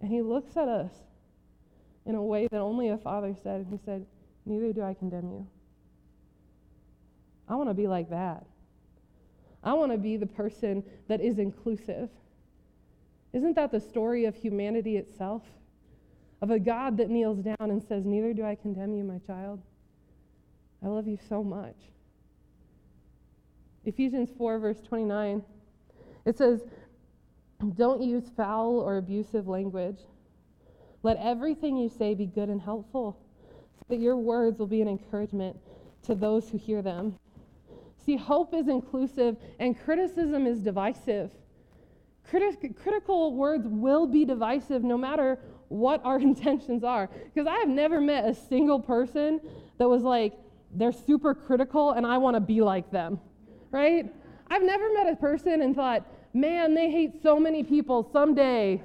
And 0.00 0.10
he 0.10 0.22
looks 0.22 0.56
at 0.56 0.68
us 0.68 0.92
in 2.06 2.14
a 2.14 2.22
way 2.22 2.46
that 2.50 2.60
only 2.60 2.88
a 2.88 2.98
father 2.98 3.34
said, 3.42 3.60
and 3.60 3.66
he 3.66 3.78
said, 3.84 4.06
Neither 4.48 4.72
do 4.72 4.82
I 4.82 4.94
condemn 4.94 5.30
you. 5.30 5.46
I 7.48 7.54
want 7.54 7.68
to 7.68 7.74
be 7.74 7.86
like 7.86 8.10
that. 8.10 8.46
I 9.62 9.74
want 9.74 9.92
to 9.92 9.98
be 9.98 10.16
the 10.16 10.26
person 10.26 10.82
that 11.08 11.20
is 11.20 11.38
inclusive. 11.38 12.08
Isn't 13.32 13.54
that 13.56 13.70
the 13.70 13.80
story 13.80 14.24
of 14.24 14.34
humanity 14.34 14.96
itself? 14.96 15.42
Of 16.40 16.50
a 16.50 16.58
God 16.58 16.96
that 16.96 17.10
kneels 17.10 17.40
down 17.40 17.56
and 17.60 17.82
says, 17.82 18.04
Neither 18.04 18.32
do 18.32 18.44
I 18.44 18.54
condemn 18.54 18.94
you, 18.94 19.04
my 19.04 19.18
child. 19.18 19.60
I 20.82 20.86
love 20.86 21.06
you 21.06 21.18
so 21.28 21.42
much. 21.42 21.76
Ephesians 23.84 24.30
4, 24.36 24.58
verse 24.58 24.80
29, 24.80 25.42
it 26.24 26.38
says, 26.38 26.60
Don't 27.74 28.02
use 28.02 28.24
foul 28.36 28.78
or 28.78 28.98
abusive 28.98 29.48
language. 29.48 29.98
Let 31.02 31.16
everything 31.18 31.76
you 31.76 31.88
say 31.88 32.14
be 32.14 32.26
good 32.26 32.48
and 32.48 32.60
helpful, 32.60 33.18
that 33.88 33.98
your 33.98 34.16
words 34.16 34.58
will 34.58 34.66
be 34.66 34.82
an 34.82 34.88
encouragement 34.88 35.56
to 36.02 36.14
those 36.14 36.48
who 36.48 36.58
hear 36.58 36.82
them. 36.82 37.16
See, 38.04 38.16
hope 38.16 38.54
is 38.54 38.68
inclusive 38.68 39.36
and 39.58 39.78
criticism 39.78 40.46
is 40.46 40.60
divisive. 40.60 41.30
Criti- 42.30 42.76
critical 42.76 43.34
words 43.34 43.66
will 43.66 44.06
be 44.06 44.24
divisive 44.24 44.82
no 44.82 44.96
matter 44.96 45.38
what 45.68 46.04
our 46.04 46.18
intentions 46.30 46.84
are. 46.84 47.08
Because 47.32 47.46
I 47.46 47.58
have 47.58 47.68
never 47.68 48.00
met 48.00 48.24
a 48.24 48.34
single 48.34 48.80
person 48.80 49.40
that 49.78 49.88
was 49.88 50.02
like, 50.02 50.34
they're 50.72 50.92
super 50.92 51.34
critical 51.34 51.92
and 51.92 52.06
I 52.06 52.18
want 52.18 52.36
to 52.36 52.40
be 52.40 52.60
like 52.60 52.90
them, 52.90 53.20
right? 53.70 54.12
I've 54.50 54.62
never 54.62 54.92
met 54.92 55.08
a 55.08 55.16
person 55.16 55.62
and 55.62 55.74
thought, 55.74 56.06
man, 56.34 56.74
they 56.74 56.90
hate 56.90 57.22
so 57.22 57.38
many 57.38 57.62
people. 57.62 58.08
Someday 58.12 58.82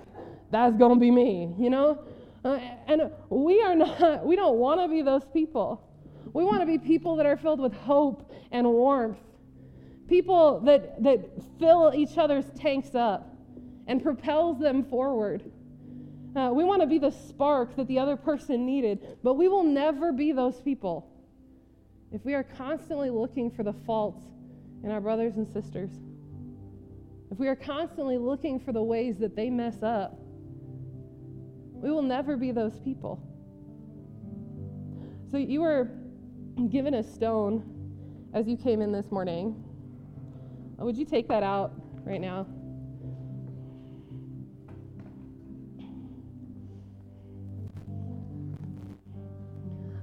that's 0.52 0.76
going 0.78 0.94
to 0.94 1.00
be 1.00 1.12
me, 1.12 1.54
you 1.58 1.70
know? 1.70 2.04
Uh, 2.44 2.60
and 2.88 3.12
we 3.30 3.62
are 3.62 3.76
not, 3.76 4.26
we 4.26 4.36
don't 4.36 4.58
want 4.58 4.82
to 4.82 4.88
be 4.88 5.02
those 5.02 5.24
people. 5.34 5.90
We 6.34 6.44
want 6.44 6.62
to 6.62 6.66
be 6.66 6.78
people 6.78 7.16
that 7.18 7.26
are 7.26 7.38
filled 7.38 7.60
with 7.60 7.74
hope 7.74 8.34
and 8.52 8.68
warmth. 8.68 9.20
People 10.08 10.60
that, 10.62 11.02
that 11.04 11.30
fill 11.60 11.94
each 11.96 12.18
other's 12.18 12.46
tanks 12.56 12.96
up 12.96 13.36
and 13.88 14.02
propels 14.02 14.60
them 14.60 14.84
forward. 14.84 15.52
Uh, 16.36 16.50
we 16.54 16.64
want 16.64 16.82
to 16.82 16.88
be 16.88 16.98
the 16.98 17.12
spark 17.12 17.76
that 17.76 17.88
the 17.88 18.00
other 18.00 18.18
person 18.18 18.66
needed, 18.66 19.18
but 19.24 19.36
we 19.36 19.48
will 19.48 19.64
never 19.64 20.12
be 20.12 20.32
those 20.32 20.60
people 20.62 21.10
if 22.12 22.24
we 22.26 22.34
are 22.34 22.44
constantly 22.44 23.10
looking 23.10 23.50
for 23.50 23.64
the 23.64 23.74
faults 23.86 24.24
in 24.84 24.92
our 24.92 25.02
brothers 25.02 25.36
and 25.36 25.48
sisters. 25.48 25.90
If 27.32 27.40
we 27.40 27.48
are 27.48 27.56
constantly 27.56 28.18
looking 28.18 28.60
for 28.60 28.72
the 28.72 28.84
ways 28.84 29.18
that 29.18 29.36
they 29.36 29.50
mess 29.50 29.82
up, 29.82 30.20
we 31.84 31.92
will 31.92 32.02
never 32.02 32.38
be 32.38 32.54
those 32.54 32.80
people. 32.80 33.22
So 35.30 35.38
you 35.38 35.60
were 35.60 35.90
given 36.70 36.94
a 36.94 37.04
stone 37.04 37.62
as 38.34 38.48
you 38.48 38.56
came 38.56 38.82
in 38.82 38.94
this 38.94 39.12
morning. 39.12 39.62
Uh, 40.80 40.86
would 40.86 40.98
you 40.98 41.04
take 41.04 41.28
that 41.28 41.44
out 41.44 41.74
right 42.06 42.22
now? 42.22 42.48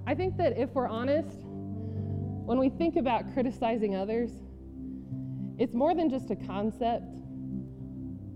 I 0.06 0.14
think 0.14 0.36
that 0.36 0.58
if 0.58 0.74
we're 0.74 0.86
honest, 0.88 1.38
when 1.44 2.58
we 2.58 2.68
think 2.68 2.96
about 2.96 3.32
criticizing 3.32 3.96
others, 3.96 4.30
it's 5.56 5.72
more 5.72 5.94
than 5.94 6.10
just 6.10 6.30
a 6.30 6.36
concept, 6.36 7.06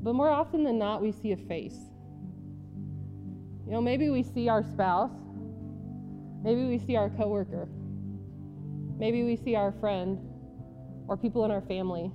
but 0.02 0.14
more 0.14 0.30
often 0.30 0.64
than 0.64 0.78
not, 0.78 1.02
we 1.02 1.12
see 1.12 1.32
a 1.32 1.36
face. 1.36 1.76
You 3.66 3.72
know, 3.72 3.80
maybe 3.80 4.10
we 4.10 4.22
see 4.22 4.48
our 4.48 4.62
spouse, 4.62 5.10
maybe 6.42 6.64
we 6.66 6.78
see 6.78 6.96
our 6.96 7.08
coworker, 7.08 7.68
maybe 8.98 9.22
we 9.22 9.36
see 9.36 9.56
our 9.56 9.72
friend 9.72 10.18
or 11.08 11.16
people 11.16 11.44
in 11.44 11.50
our 11.50 11.62
family. 11.62 12.12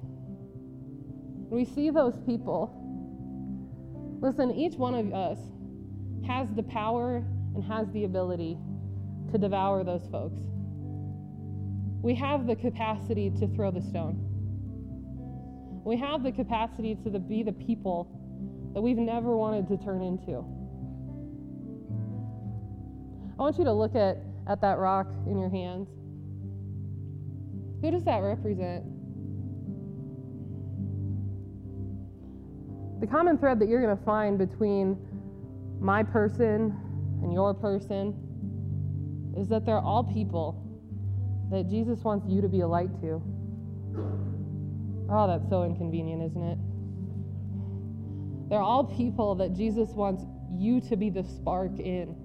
We 1.49 1.65
see 1.65 1.89
those 1.89 2.19
people. 2.25 2.75
Listen, 4.21 4.51
each 4.51 4.75
one 4.75 4.93
of 4.93 5.13
us 5.13 5.39
has 6.27 6.53
the 6.53 6.63
power 6.63 7.23
and 7.55 7.63
has 7.63 7.89
the 7.91 8.03
ability 8.03 8.57
to 9.31 9.37
devour 9.37 9.83
those 9.83 10.07
folks. 10.11 10.39
We 12.01 12.15
have 12.15 12.45
the 12.45 12.55
capacity 12.55 13.31
to 13.39 13.47
throw 13.47 13.71
the 13.71 13.81
stone. 13.81 14.25
We 15.83 15.97
have 15.97 16.23
the 16.23 16.31
capacity 16.31 16.95
to 17.03 17.09
the, 17.09 17.19
be 17.19 17.41
the 17.41 17.51
people 17.51 18.07
that 18.73 18.81
we've 18.81 18.97
never 18.97 19.35
wanted 19.35 19.67
to 19.69 19.77
turn 19.83 20.03
into. 20.03 20.45
I 23.39 23.41
want 23.41 23.57
you 23.57 23.63
to 23.63 23.71
look 23.71 23.95
at, 23.95 24.17
at 24.47 24.59
that 24.59 24.79
rock 24.79 25.07
in 25.25 25.39
your 25.39 25.49
hands. 25.49 25.87
Who 27.81 27.89
does 27.89 28.03
that 28.03 28.17
represent? 28.17 28.83
The 32.99 33.07
common 33.07 33.37
thread 33.37 33.59
that 33.59 33.69
you're 33.69 33.81
going 33.81 33.97
to 33.97 34.03
find 34.03 34.37
between 34.37 34.97
my 35.79 36.03
person 36.03 36.77
and 37.23 37.31
your 37.31 37.53
person 37.53 38.13
is 39.37 39.47
that 39.47 39.65
they're 39.65 39.79
all 39.79 40.03
people 40.03 40.61
that 41.49 41.69
Jesus 41.69 42.03
wants 42.03 42.27
you 42.27 42.41
to 42.41 42.49
be 42.49 42.59
a 42.59 42.67
light 42.67 42.93
to. 42.99 43.23
Oh, 45.09 45.27
that's 45.27 45.47
so 45.49 45.63
inconvenient, 45.63 46.23
isn't 46.23 46.43
it? 46.43 46.57
They're 48.49 48.59
all 48.59 48.83
people 48.83 49.35
that 49.35 49.53
Jesus 49.53 49.91
wants 49.91 50.25
you 50.51 50.81
to 50.81 50.97
be 50.97 51.09
the 51.09 51.23
spark 51.23 51.79
in. 51.79 52.17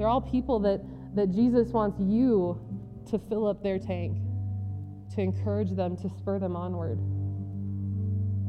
They're 0.00 0.08
all 0.08 0.22
people 0.22 0.60
that, 0.60 0.80
that 1.14 1.30
Jesus 1.30 1.72
wants 1.72 2.00
you 2.00 2.58
to 3.10 3.18
fill 3.18 3.46
up 3.46 3.62
their 3.62 3.78
tank, 3.78 4.16
to 5.14 5.20
encourage 5.20 5.72
them, 5.72 5.94
to 5.98 6.08
spur 6.08 6.38
them 6.38 6.56
onward. 6.56 6.96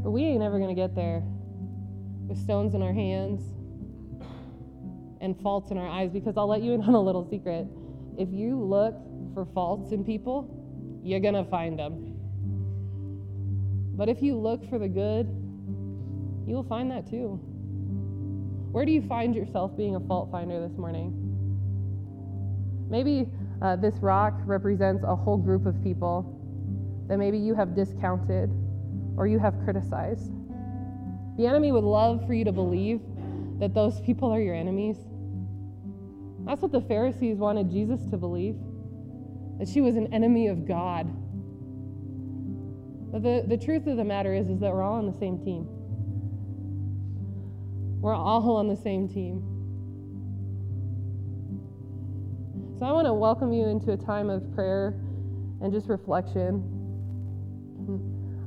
But 0.01 0.11
we 0.11 0.23
ain't 0.23 0.41
ever 0.41 0.59
going 0.59 0.73
to 0.73 0.81
get 0.81 0.95
there 0.95 1.21
with 2.25 2.37
stones 2.37 2.73
in 2.73 2.81
our 2.81 2.93
hands 2.93 3.41
and 5.19 5.37
faults 5.41 5.71
in 5.71 5.77
our 5.77 5.89
eyes 5.89 6.09
because 6.09 6.37
I'll 6.37 6.47
let 6.47 6.61
you 6.61 6.71
in 6.71 6.83
on 6.83 6.93
a 6.93 7.01
little 7.01 7.29
secret. 7.29 7.67
If 8.17 8.29
you 8.31 8.57
look 8.57 8.95
for 9.33 9.43
faults 9.43 9.91
in 9.91 10.05
people, 10.05 10.47
you're 11.03 11.19
going 11.19 11.33
to 11.33 11.43
find 11.43 11.77
them. 11.77 12.15
But 13.97 14.07
if 14.07 14.21
you 14.21 14.37
look 14.37 14.69
for 14.69 14.79
the 14.79 14.87
good, 14.87 15.27
you 16.47 16.55
will 16.55 16.63
find 16.69 16.89
that 16.91 17.09
too. 17.09 17.41
Where 18.71 18.85
do 18.85 18.93
you 18.93 19.01
find 19.01 19.35
yourself 19.35 19.75
being 19.75 19.97
a 19.97 19.99
fault 19.99 20.31
finder 20.31 20.65
this 20.65 20.77
morning? 20.77 21.20
Maybe 22.91 23.29
uh, 23.61 23.77
this 23.77 23.95
rock 24.01 24.33
represents 24.45 25.05
a 25.05 25.15
whole 25.15 25.37
group 25.37 25.65
of 25.65 25.81
people 25.81 26.37
that 27.07 27.17
maybe 27.17 27.37
you 27.37 27.55
have 27.55 27.73
discounted 27.73 28.51
or 29.15 29.27
you 29.27 29.39
have 29.39 29.55
criticized. 29.63 30.33
The 31.37 31.47
enemy 31.47 31.71
would 31.71 31.85
love 31.85 32.27
for 32.27 32.33
you 32.33 32.43
to 32.43 32.51
believe 32.51 32.99
that 33.59 33.73
those 33.73 34.01
people 34.01 34.29
are 34.29 34.41
your 34.41 34.55
enemies. 34.55 34.97
That's 36.45 36.61
what 36.61 36.73
the 36.73 36.81
Pharisees 36.81 37.37
wanted 37.37 37.71
Jesus 37.71 38.01
to 38.11 38.17
believe 38.17 38.57
that 39.57 39.69
she 39.69 39.79
was 39.79 39.95
an 39.95 40.11
enemy 40.11 40.47
of 40.47 40.67
God. 40.67 41.05
But 43.11 43.23
the, 43.23 43.45
the 43.47 43.57
truth 43.57 43.87
of 43.87 43.95
the 43.95 44.03
matter 44.03 44.33
is, 44.33 44.49
is 44.49 44.59
that 44.59 44.71
we're 44.73 44.81
all 44.81 44.95
on 44.95 45.05
the 45.05 45.17
same 45.17 45.37
team. 45.39 45.67
We're 48.01 48.15
all 48.15 48.57
on 48.57 48.67
the 48.67 48.75
same 48.75 49.07
team. 49.07 49.60
So 52.81 52.87
I 52.87 52.91
want 52.93 53.05
to 53.05 53.13
welcome 53.13 53.53
you 53.53 53.67
into 53.67 53.91
a 53.91 53.97
time 53.97 54.31
of 54.31 54.55
prayer 54.55 54.99
and 55.61 55.71
just 55.71 55.87
reflection. 55.87 56.63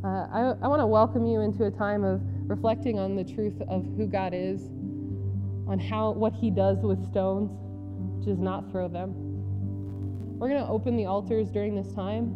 Uh, 0.02 0.08
I, 0.08 0.54
I 0.60 0.66
want 0.66 0.80
to 0.80 0.88
welcome 0.88 1.24
you 1.24 1.42
into 1.42 1.66
a 1.66 1.70
time 1.70 2.02
of 2.02 2.20
reflecting 2.50 2.98
on 2.98 3.14
the 3.14 3.22
truth 3.22 3.54
of 3.68 3.84
who 3.96 4.08
God 4.08 4.34
is, 4.34 4.60
on 5.68 5.78
how 5.78 6.10
what 6.10 6.32
He 6.32 6.50
does 6.50 6.78
with 6.82 7.00
stones, 7.08 7.48
which 8.18 8.26
is 8.26 8.40
not 8.40 8.72
throw 8.72 8.88
them. 8.88 9.14
We're 10.40 10.48
going 10.48 10.64
to 10.64 10.68
open 10.68 10.96
the 10.96 11.06
altars 11.06 11.52
during 11.52 11.76
this 11.76 11.94
time. 11.94 12.34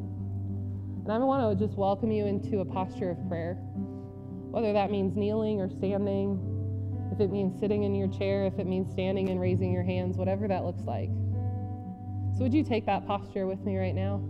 And 1.02 1.10
I 1.12 1.18
want 1.18 1.58
to 1.58 1.66
just 1.66 1.76
welcome 1.76 2.12
you 2.12 2.26
into 2.26 2.60
a 2.60 2.64
posture 2.64 3.10
of 3.10 3.28
prayer, 3.28 3.54
whether 4.52 4.72
that 4.72 4.92
means 4.92 5.16
kneeling 5.16 5.60
or 5.60 5.68
standing. 5.68 6.38
If 7.12 7.18
it 7.18 7.32
means 7.32 7.58
sitting 7.58 7.82
in 7.82 7.96
your 7.96 8.06
chair, 8.06 8.44
if 8.44 8.60
it 8.60 8.68
means 8.68 8.88
standing 8.92 9.30
and 9.30 9.40
raising 9.40 9.72
your 9.72 9.82
hands, 9.82 10.16
whatever 10.16 10.46
that 10.46 10.64
looks 10.64 10.84
like. 10.84 11.10
So, 12.38 12.44
would 12.44 12.54
you 12.54 12.62
take 12.62 12.86
that 12.86 13.04
posture 13.04 13.48
with 13.48 13.64
me 13.64 13.76
right 13.76 13.92
now? 13.92 14.22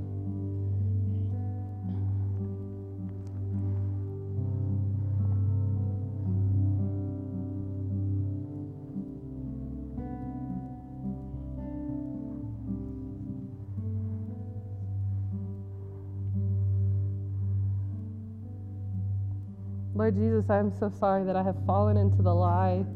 Lord 19.95 20.15
Jesus, 20.15 20.49
I'm 20.49 20.73
so 20.79 20.91
sorry 20.99 21.25
that 21.25 21.37
I 21.37 21.43
have 21.43 21.57
fallen 21.67 21.99
into 21.99 22.23
the 22.23 22.35
lie 22.35 22.87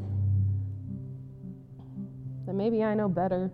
that 2.47 2.55
maybe 2.55 2.83
I 2.83 2.95
know 2.95 3.07
better. 3.07 3.51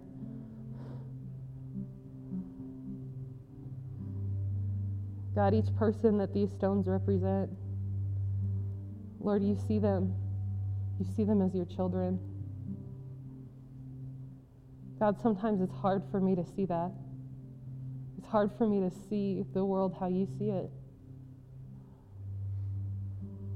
God, 5.40 5.54
each 5.54 5.74
person 5.78 6.18
that 6.18 6.34
these 6.34 6.52
stones 6.52 6.86
represent, 6.86 7.50
Lord, 9.22 9.42
you 9.42 9.58
see 9.70 9.80
them. 9.80 10.14
You 11.00 11.06
see 11.16 11.24
them 11.24 11.42
as 11.42 11.56
your 11.56 11.64
children. 11.64 12.20
God, 15.00 15.16
sometimes 15.24 15.62
it's 15.62 15.74
hard 15.74 16.04
for 16.12 16.20
me 16.20 16.36
to 16.36 16.44
see 16.44 16.66
that. 16.66 16.92
It's 18.18 18.28
hard 18.28 18.52
for 18.58 18.68
me 18.68 18.82
to 18.82 18.92
see 19.08 19.46
the 19.54 19.64
world 19.64 19.96
how 19.98 20.10
you 20.10 20.28
see 20.38 20.50
it. 20.50 20.70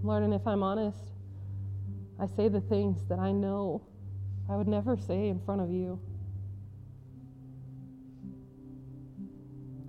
Lord, 0.03 0.23
and 0.23 0.33
if 0.33 0.47
I'm 0.47 0.63
honest, 0.63 1.03
I 2.17 2.27
say 2.27 2.47
the 2.47 2.61
things 2.61 3.03
that 3.09 3.19
I 3.19 3.33
know 3.33 3.81
I 4.49 4.55
would 4.55 4.69
never 4.69 4.95
say 4.95 5.27
in 5.27 5.41
front 5.41 5.59
of 5.59 5.69
you. 5.69 5.99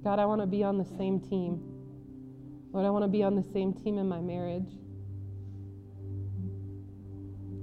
God, 0.02 0.18
I 0.18 0.26
want 0.26 0.40
to 0.40 0.46
be 0.48 0.64
on 0.64 0.76
the 0.76 0.84
same 0.98 1.20
team. 1.20 1.73
Lord, 2.74 2.86
I 2.86 2.90
want 2.90 3.04
to 3.04 3.08
be 3.08 3.22
on 3.22 3.36
the 3.36 3.44
same 3.52 3.72
team 3.72 3.98
in 3.98 4.08
my 4.08 4.20
marriage. 4.20 4.66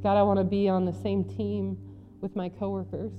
God, 0.02 0.16
I 0.16 0.24
want 0.24 0.40
to 0.40 0.46
be 0.46 0.70
on 0.70 0.86
the 0.86 0.94
same 0.94 1.26
team 1.26 1.78
with 2.22 2.34
my 2.34 2.48
coworkers. 2.48 3.12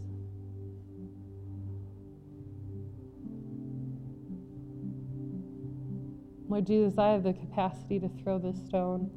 Lord 6.49 6.67
Jesus, 6.67 6.97
I 6.97 7.09
have 7.09 7.25
the 7.25 7.35
capacity 7.35 8.01
to 8.01 8.09
throw 8.23 8.39
this 8.39 8.57
stone. 8.67 9.11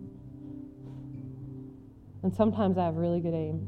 And 2.23 2.35
sometimes 2.35 2.77
I 2.77 2.83
have 2.83 2.97
really 2.97 3.21
good 3.21 3.33
aim. 3.33 3.65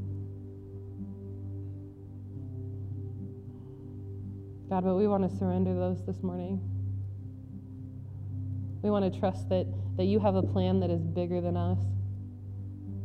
God, 4.70 4.84
but 4.84 4.96
we 4.96 5.08
want 5.08 5.32
to 5.32 5.38
surrender 5.38 5.74
those 5.74 6.06
this 6.06 6.22
morning. 6.22 6.77
We 8.88 8.92
want 8.92 9.14
to 9.14 9.20
trust 9.20 9.50
that, 9.50 9.68
that 9.98 10.06
you 10.06 10.18
have 10.22 10.36
a 10.36 10.42
plan 10.42 10.80
that 10.80 10.90
is 10.90 11.02
bigger 11.02 11.42
than 11.42 11.58
us, 11.58 11.78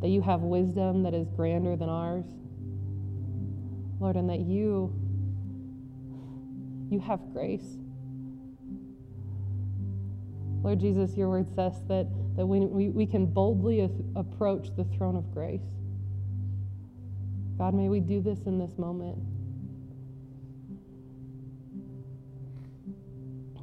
that 0.01 0.11
you 0.11 0.23
have 0.23 0.43
wisdom 0.43 1.03
that 1.03 1.13
is 1.13 1.27
grander 1.35 1.75
than 1.75 1.89
ours. 1.89 2.25
Lord, 3.99 4.15
and 4.15 4.31
that 4.31 4.39
you 4.39 4.95
you 6.89 7.01
have 7.01 7.19
grace. 7.33 7.67
Lord 10.63 10.79
Jesus, 10.79 11.17
your 11.17 11.29
word 11.29 11.49
says 11.57 11.83
that 11.89 12.07
that 12.37 12.47
we, 12.47 12.61
we, 12.61 12.91
we 12.91 13.05
can 13.05 13.27
boldly 13.27 13.91
approach 14.15 14.69
the 14.77 14.85
throne 14.85 15.17
of 15.17 15.35
grace. 15.35 15.67
God, 17.59 17.75
may 17.75 17.89
we 17.89 17.99
do 17.99 18.23
this 18.23 18.39
in 18.47 18.57
this 18.57 18.79
moment. 18.79 19.19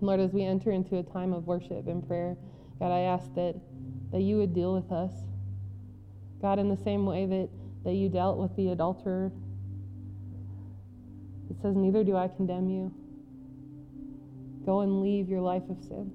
Lord, 0.01 0.19
as 0.19 0.31
we 0.31 0.43
enter 0.43 0.71
into 0.71 0.97
a 0.97 1.03
time 1.03 1.33
of 1.33 1.45
worship 1.47 1.87
and 1.87 2.05
prayer, 2.07 2.37
God, 2.79 2.91
I 2.91 3.01
ask 3.01 3.33
that, 3.35 3.55
that 4.11 4.21
you 4.21 4.37
would 4.37 4.53
deal 4.53 4.73
with 4.73 4.91
us. 4.91 5.11
God, 6.41 6.59
in 6.59 6.69
the 6.69 6.77
same 6.77 7.05
way 7.05 7.25
that, 7.25 7.49
that 7.83 7.93
you 7.93 8.07
dealt 8.07 8.37
with 8.37 8.55
the 8.55 8.69
adulterer, 8.69 9.31
it 11.49 11.57
says, 11.61 11.75
Neither 11.75 12.03
do 12.03 12.15
I 12.15 12.29
condemn 12.29 12.69
you. 12.69 12.93
Go 14.65 14.81
and 14.81 15.01
leave 15.01 15.27
your 15.27 15.41
life 15.41 15.63
of 15.69 15.81
sin. 15.81 16.11